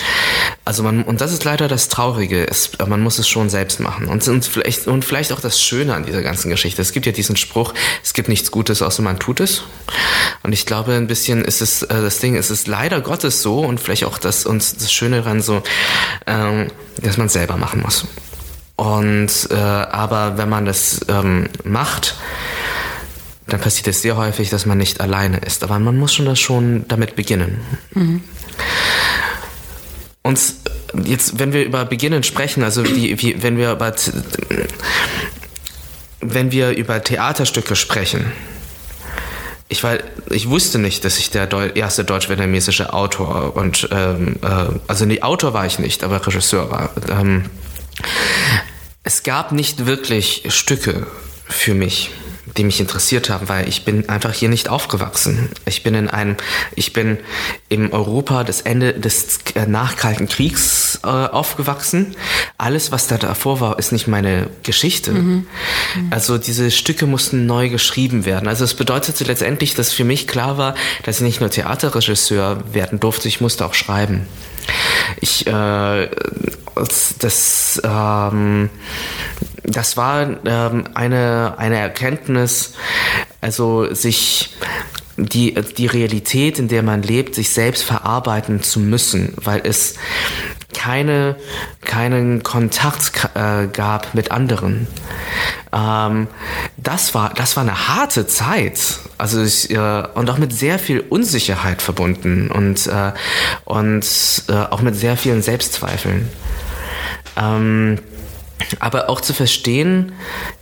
[0.66, 4.08] also man, und das ist leider das Traurige, ist, man muss es schon selbst machen.
[4.08, 6.82] Und, und vielleicht, und vielleicht auch das Schöne an dieser ganzen Geschichte.
[6.82, 9.64] Es gibt ja diesen Spruch, es gibt nichts Gutes, außer man tut es.
[10.48, 13.60] Und ich glaube, ein bisschen ist es äh, das Ding, ist es leider Gottes so
[13.60, 15.62] und vielleicht auch das uns das Schöne daran so,
[16.26, 16.68] ähm,
[17.02, 18.08] dass man selber machen muss.
[18.78, 22.16] Und äh, aber wenn man das ähm, macht,
[23.48, 25.66] dann passiert es sehr häufig, dass man nicht alleine ist.
[25.66, 27.60] Aber man muss schon das schon damit beginnen.
[27.92, 28.24] Mhm.
[30.24, 30.40] Und
[31.04, 33.94] jetzt, wenn wir über Beginnen sprechen, also wie, wie, wenn wir über
[36.22, 38.32] wenn wir über Theaterstücke sprechen,
[39.70, 39.98] ich, war,
[40.30, 45.22] ich wusste nicht, dass ich der Deu erste deutsch-vietnamesische Autor und ähm, äh, also nee,
[45.22, 46.92] Autor war ich nicht, aber Regisseur war.
[47.10, 47.46] Ähm,
[49.04, 51.08] es gab nicht wirklich Stücke
[51.48, 52.12] für mich
[52.56, 55.50] die mich interessiert haben, weil ich bin einfach hier nicht aufgewachsen.
[55.66, 56.38] Ich bin in einem,
[56.76, 57.18] ich bin
[57.70, 62.16] im Europa des Ende des äh, Nachkalten Kriegs äh, aufgewachsen.
[62.58, 65.12] Alles, was da davor war, ist nicht meine Geschichte.
[65.12, 65.48] Mhm.
[65.96, 66.08] Mhm.
[66.10, 68.48] Also diese Stücke mussten neu geschrieben werden.
[68.48, 73.00] Also es bedeutete letztendlich, dass für mich klar war, dass ich nicht nur Theaterregisseur werden
[73.00, 74.28] durfte, ich musste auch schreiben.
[75.22, 76.10] Ich, äh,
[77.20, 78.70] das, ähm,
[79.64, 82.74] das war ähm, eine, eine Erkenntnis,
[83.42, 84.56] also sich
[85.18, 89.96] die, die Realität, in der man lebt, sich selbst verarbeiten zu müssen, weil es
[90.74, 91.36] keine,
[91.82, 94.88] keinen Kontakt äh, gab mit anderen.
[95.74, 96.28] Ähm,
[96.78, 99.00] das, war, das war eine harte Zeit.
[99.18, 103.14] Also ich, äh, und auch mit sehr viel Unsicherheit verbunden und, äh,
[103.66, 104.06] und
[104.48, 106.30] äh, auch mit sehr vielen Selbstzweifeln.
[107.36, 108.00] Ähm,
[108.80, 110.14] aber auch zu verstehen,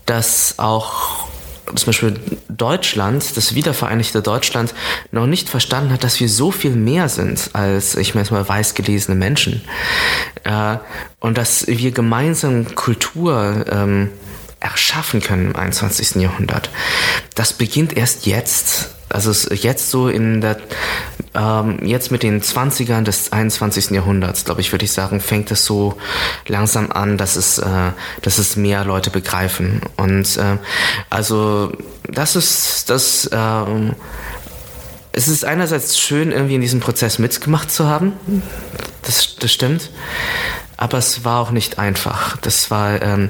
[0.05, 1.25] dass auch
[1.73, 4.73] zum Beispiel Deutschland, das wiedervereinigte Deutschland,
[5.11, 8.47] noch nicht verstanden hat, dass wir so viel mehr sind als, ich meine jetzt mal,
[8.47, 9.63] weiß gelesene Menschen.
[10.43, 10.77] Äh,
[11.19, 14.11] und dass wir gemeinsam Kultur ähm,
[14.65, 16.15] erschaffen können im 21.
[16.15, 16.69] Jahrhundert.
[17.35, 18.89] Das beginnt erst jetzt.
[19.07, 20.57] Also jetzt so in der,
[21.35, 23.91] ähm, jetzt mit den 20ern des 21.
[23.91, 25.95] Jahrhunderts, glaube ich, würde ich sagen, fängt es so
[26.47, 27.91] langsam an, dass es, äh,
[28.23, 29.81] dass es mehr Leute begreifen.
[29.95, 30.57] Und äh,
[31.09, 31.71] also
[32.11, 33.25] das ist das.
[33.27, 33.91] Äh,
[35.17, 38.11] es ist einerseits schön, irgendwie in diesem Prozess mitgemacht zu haben.
[39.03, 39.89] Das, das stimmt.
[40.75, 42.35] Aber es war auch nicht einfach.
[42.37, 43.29] Das war, ähm,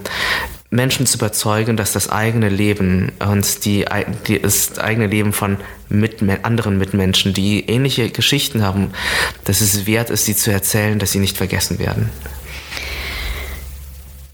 [0.69, 3.85] Menschen zu überzeugen, dass das eigene Leben und die,
[4.27, 5.57] die, das eigene Leben von
[5.89, 8.91] Mitme anderen Mitmenschen, die ähnliche Geschichten haben,
[9.43, 12.09] dass es wert ist, sie zu erzählen, dass sie nicht vergessen werden.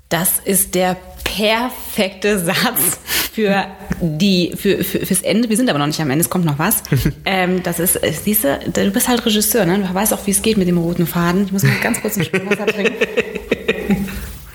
[0.10, 3.00] Das ist der perfekte Satz
[3.34, 3.66] für
[4.02, 5.50] die für, für, fürs Ende.
[5.50, 6.84] Wir sind aber noch nicht am Ende, es kommt noch was.
[7.26, 9.80] ähm, das ist, siehst du, du bist halt Regisseur, ne?
[9.80, 11.46] Du weißt auch, wie es geht mit dem roten Faden.
[11.46, 12.96] Ich muss mal ganz kurz ein Stück Wasser trinken.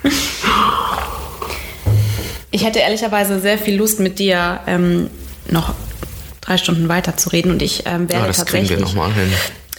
[2.57, 5.11] Ich hätte ehrlicherweise sehr viel Lust, mit dir ähm,
[5.51, 5.75] noch
[6.41, 8.71] drei Stunden weiter zu reden und ich ähm, werde ja, das tatsächlich.
[8.71, 9.31] Wir noch mal hin.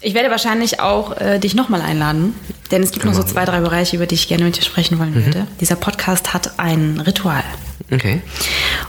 [0.02, 2.36] Ich werde wahrscheinlich auch äh, dich nochmal einladen,
[2.70, 5.00] denn es gibt noch so zwei, drei Bereiche, über die ich gerne mit dir sprechen
[5.00, 5.26] wollen mhm.
[5.26, 5.48] würde.
[5.60, 7.44] Dieser Podcast hat ein Ritual.
[7.92, 8.22] Okay.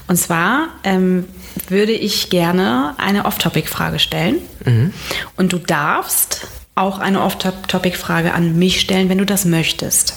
[0.07, 1.25] Und zwar ähm,
[1.69, 4.37] würde ich gerne eine Off-Topic-Frage stellen.
[4.67, 4.93] Mhm.
[5.37, 10.13] Und du darfst auch eine Off-Topic-Frage an mich stellen, wenn du das möchtest.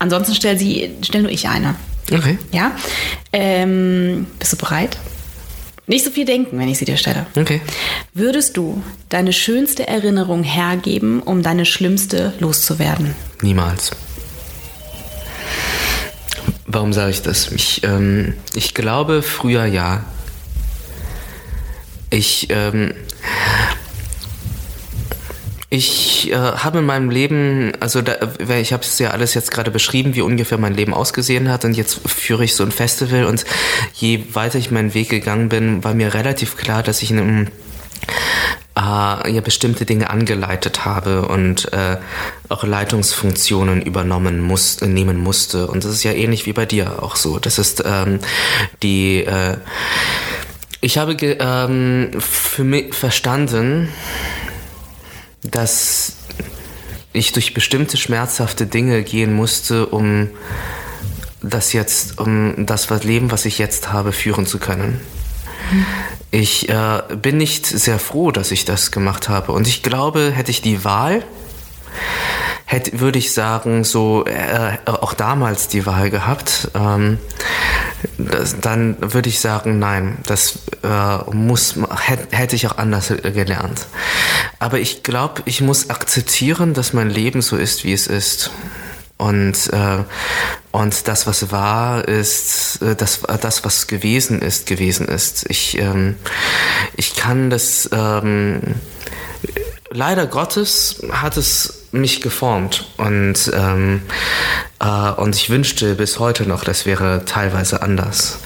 [0.00, 1.76] Ansonsten stell, sie, stell nur ich eine.
[2.12, 2.38] Okay.
[2.52, 2.72] Ja.
[3.32, 4.96] Ähm, bist du bereit?
[5.88, 7.26] Nicht so viel denken, wenn ich sie dir stelle.
[7.36, 7.60] Okay.
[8.12, 13.14] Würdest du deine schönste Erinnerung hergeben, um deine schlimmste loszuwerden?
[13.40, 13.92] Niemals.
[16.66, 17.52] Warum sage ich das?
[17.52, 20.04] Ich, ähm, ich glaube früher ja.
[22.10, 22.92] Ich, ähm,
[25.68, 28.16] ich äh, habe in meinem Leben, also da,
[28.60, 31.76] ich habe es ja alles jetzt gerade beschrieben, wie ungefähr mein Leben ausgesehen hat und
[31.76, 33.44] jetzt führe ich so ein Festival und
[33.94, 37.46] je weiter ich meinen Weg gegangen bin, war mir relativ klar, dass ich in einem
[38.76, 41.96] äh, ja bestimmte Dinge angeleitet habe und äh,
[42.48, 45.66] auch Leitungsfunktionen übernommen muss, nehmen musste.
[45.66, 47.38] Und das ist ja ähnlich wie bei dir auch so.
[47.38, 48.20] Das ist ähm,
[48.82, 49.56] die äh,
[50.80, 53.88] ich habe ähm, für mich verstanden,
[55.50, 56.16] dass
[57.12, 60.28] ich durch bestimmte schmerzhafte Dinge gehen musste, um
[61.42, 65.00] das jetzt, um das Leben, was ich jetzt habe, führen zu können.
[66.30, 69.52] Ich äh, bin nicht sehr froh, dass ich das gemacht habe.
[69.52, 71.24] Und ich glaube, hätte ich die Wahl,
[72.66, 77.18] hätte, würde ich sagen, so äh, auch damals die Wahl gehabt, ähm,
[78.18, 83.86] das, dann würde ich sagen, nein, das äh, muss hätte, hätte ich auch anders gelernt.
[84.58, 88.50] Aber ich glaube, ich muss akzeptieren, dass mein Leben so ist, wie es ist.
[89.18, 90.04] Und, äh,
[90.72, 95.48] und das, was war, ist, äh, das, das, was gewesen ist, gewesen ist.
[95.48, 96.16] Ich, ähm,
[96.96, 98.60] ich kann das, ähm,
[99.90, 104.02] leider Gottes hat es mich geformt und, ähm,
[104.80, 108.40] äh, und ich wünschte bis heute noch, das wäre teilweise anders.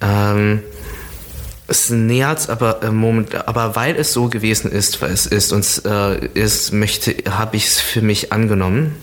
[0.00, 0.62] Ähm,
[1.68, 5.82] es nähert, aber im Moment, aber weil es so gewesen ist, weil es ist und
[5.84, 8.96] äh, ist, möchte, habe ich es für mich angenommen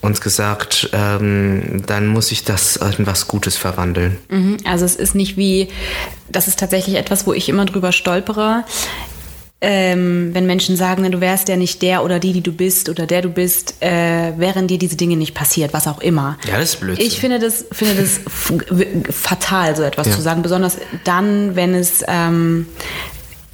[0.00, 4.18] und gesagt, ähm, dann muss ich das in was Gutes verwandeln.
[4.28, 5.68] Mhm, also es ist nicht wie,
[6.28, 8.64] das ist tatsächlich etwas, wo ich immer drüber stolpere.
[9.60, 13.06] Ähm, wenn Menschen sagen, du wärst ja nicht der oder die, die du bist oder
[13.06, 16.38] der du bist, äh, wären dir diese Dinge nicht passiert, was auch immer.
[16.46, 17.04] Ja, das ist Blödsinn.
[17.04, 18.20] Ich finde das, finde das
[19.10, 20.12] fatal, so etwas ja.
[20.14, 22.66] zu sagen, besonders dann, wenn es ähm,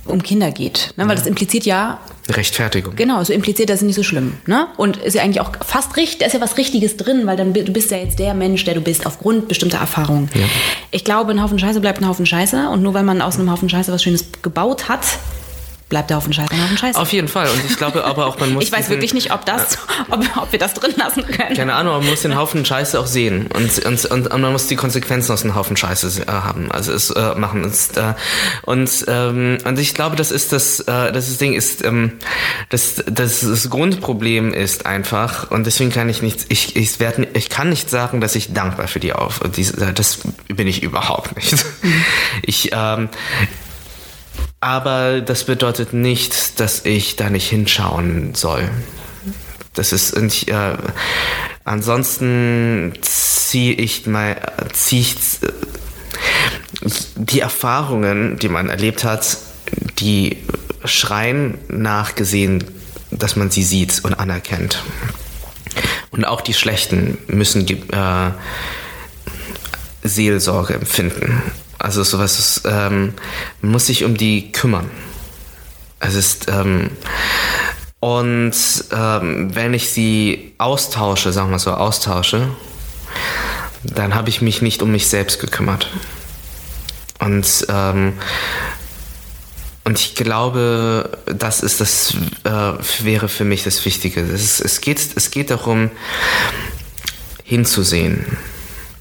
[0.07, 0.92] um Kinder geht.
[0.96, 1.05] Ne?
[1.05, 1.14] Weil ja.
[1.16, 2.00] das impliziert ja.
[2.28, 2.96] Rechtfertigung.
[2.96, 4.34] Genau, so impliziert, das ist nicht so schlimm.
[4.46, 4.66] Ne?
[4.76, 7.52] Und ist ja eigentlich auch fast richtig, da ist ja was Richtiges drin, weil dann
[7.52, 10.30] du bist ja jetzt der Mensch, der du bist, aufgrund bestimmter Erfahrungen.
[10.34, 10.44] Ja.
[10.90, 13.50] Ich glaube, ein Haufen Scheiße bleibt ein Haufen Scheiße und nur weil man aus einem
[13.50, 15.05] Haufen Scheiße was Schönes gebaut hat,
[15.95, 16.97] bleibt der auf dem Scheiß auf dem Scheiß.
[16.97, 17.49] Auf jeden Fall.
[17.49, 18.64] Und ich glaube aber auch, man muss.
[18.64, 19.78] ich weiß diesen, wirklich nicht, ob, das,
[20.11, 21.55] ob, ob, wir das drin lassen können.
[21.55, 23.47] Keine Ahnung, man muss den Haufen Scheiße auch sehen.
[23.55, 26.72] Und, und, und, und man muss die Konsequenzen aus dem Haufen Scheiße äh, haben.
[26.72, 27.62] Also es äh, machen.
[27.62, 28.14] Es, äh,
[28.62, 32.14] und, ähm, und ich glaube, das ist das, äh, das, das Ding ist, ähm,
[32.70, 37.51] das, das, das Grundproblem ist einfach, und deswegen kann ich nicht, ich, ich, werd, ich
[37.51, 39.40] kann nicht sagen, dass ich dankbar für die auf.
[39.55, 40.18] Diese, das
[40.49, 41.64] bin ich überhaupt nicht.
[41.82, 42.05] Mhm.
[42.42, 43.11] Ich, ähm,
[44.61, 48.70] aber das bedeutet nicht, dass ich da nicht hinschauen soll.
[49.74, 50.76] Das ist nicht, äh,
[51.64, 54.37] ansonsten ziehe ich mal,
[54.72, 55.16] ziehe ich
[57.16, 59.39] die Erfahrungen, die man erlebt hat,
[59.99, 60.39] die
[60.85, 62.64] schreien nachgesehen,
[63.11, 64.82] dass man sie sieht und anerkennt.
[66.11, 68.30] Und auch die Schlechten müssen äh,
[70.03, 71.43] Seelsorge empfinden.
[71.85, 73.12] Also sowas ist, ähm,
[73.61, 74.91] muss sich um die kümmern.
[76.01, 76.89] Es ist, ähm,
[78.01, 78.55] und
[78.91, 82.49] ähm, wenn ich sie austausche, sagen wir so, austausche,
[83.82, 85.91] dann habe ich mich nicht um mich selbst gekümmert.
[87.18, 88.14] Und, ähm,
[89.85, 92.14] und ich glaube, das ist das
[92.45, 92.72] äh,
[93.05, 94.22] wäre für mich das Wichtige.
[94.22, 95.91] Es, ist, es, geht, es geht darum,
[97.45, 98.39] hinzusehen.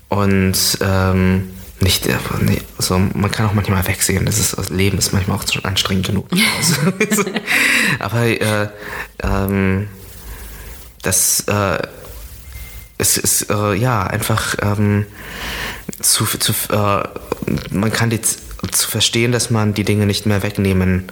[0.10, 1.54] Und ähm,
[1.84, 2.08] nicht,
[2.42, 5.66] nee, so, man kann auch manchmal wegsehen, das, ist, das Leben ist manchmal auch schon
[5.66, 6.28] anstrengend genug.
[8.00, 8.70] Aber äh,
[9.22, 9.88] ähm,
[11.02, 11.80] das äh,
[12.98, 15.06] es ist äh, ja einfach ähm,
[16.02, 17.04] zu, zu äh,
[17.72, 21.12] man kann die zu verstehen, dass man die Dinge nicht mehr wegnehmen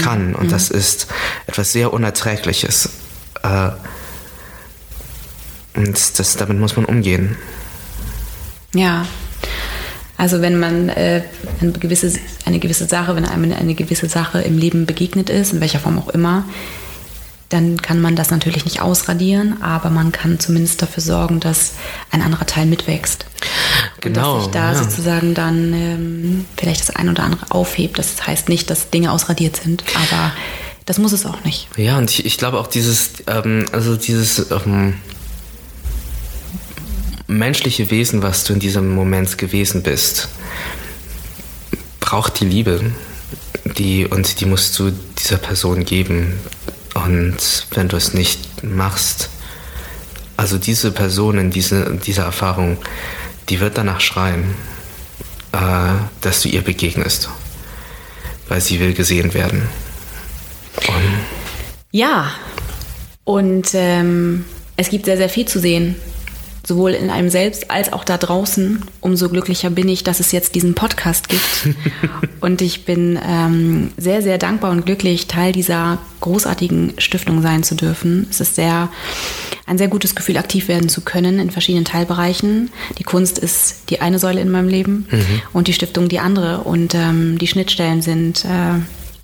[0.00, 0.28] kann.
[0.28, 0.34] Mhm.
[0.36, 1.08] Und das ist
[1.46, 2.90] etwas sehr Unerträgliches.
[3.42, 3.70] Äh,
[5.74, 7.36] und das, damit muss man umgehen.
[8.74, 9.06] Ja,
[10.18, 11.22] also wenn man äh,
[11.60, 12.12] eine, gewisse,
[12.44, 15.98] eine gewisse Sache, wenn einem eine gewisse Sache im Leben begegnet ist, in welcher Form
[15.98, 16.44] auch immer,
[17.48, 21.74] dann kann man das natürlich nicht ausradieren, aber man kann zumindest dafür sorgen, dass
[22.10, 23.24] ein anderer Teil mitwächst.
[24.00, 24.34] Genau.
[24.34, 24.78] Und dass sich da ja.
[24.82, 27.98] sozusagen dann ähm, vielleicht das ein oder andere aufhebt.
[27.98, 30.32] Das heißt nicht, dass Dinge ausradiert sind, aber
[30.84, 31.68] das muss es auch nicht.
[31.76, 34.94] Ja, und ich, ich glaube auch dieses, ähm, also dieses ähm,
[37.28, 40.28] menschliche Wesen, was du in diesem Moment gewesen bist,
[42.00, 42.90] braucht die Liebe.
[43.76, 46.40] Die, und die musst du dieser Person geben.
[46.94, 49.28] Und wenn du es nicht machst,
[50.36, 52.78] also diese Person in diese, dieser Erfahrung,
[53.48, 54.54] die wird danach schreien,
[55.52, 57.28] äh, dass du ihr begegnest,
[58.48, 59.68] weil sie will gesehen werden.
[60.86, 61.18] Und
[61.90, 62.32] ja,
[63.24, 64.44] und ähm,
[64.76, 65.96] es gibt sehr, sehr viel zu sehen
[66.68, 68.82] sowohl in einem selbst als auch da draußen.
[69.00, 71.74] Umso glücklicher bin ich, dass es jetzt diesen Podcast gibt.
[72.40, 77.74] und ich bin ähm, sehr, sehr dankbar und glücklich, Teil dieser großartigen Stiftung sein zu
[77.74, 78.26] dürfen.
[78.30, 78.90] Es ist sehr,
[79.66, 82.70] ein sehr gutes Gefühl, aktiv werden zu können in verschiedenen Teilbereichen.
[82.98, 85.42] Die Kunst ist die eine Säule in meinem Leben mhm.
[85.54, 86.58] und die Stiftung die andere.
[86.58, 88.78] Und ähm, die Schnittstellen sind äh,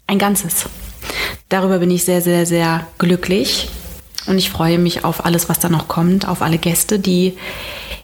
[0.06, 0.64] ein Ganzes.
[1.50, 3.68] Darüber bin ich sehr, sehr, sehr glücklich
[4.26, 7.34] und ich freue mich auf alles, was da noch kommt, auf alle Gäste, die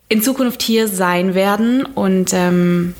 [0.08, 1.84] in Zukunft hier sein werden.
[1.86, 2.94] Und ähm,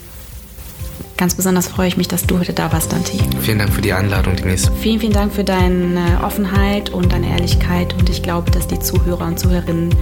[1.17, 3.13] ganz besonders freue ich mich, dass du heute da warst, Dante.
[3.43, 4.71] Vielen Dank für die Einladung, Denise.
[4.81, 7.93] Vielen, vielen Dank für deine Offenheit und deine Ehrlichkeit.
[7.95, 9.95] Und ich glaube, dass die Zuhörer und Zuhörerinnen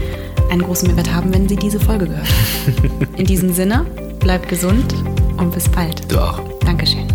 [0.50, 2.28] einen großen Mehrwert haben, wenn sie diese Folge gehört.
[3.16, 3.84] in diesem Sinne,
[4.20, 4.94] bleib gesund
[5.38, 6.10] und bis bald.
[6.10, 6.40] Du auch.
[6.60, 7.06] Dankeschön.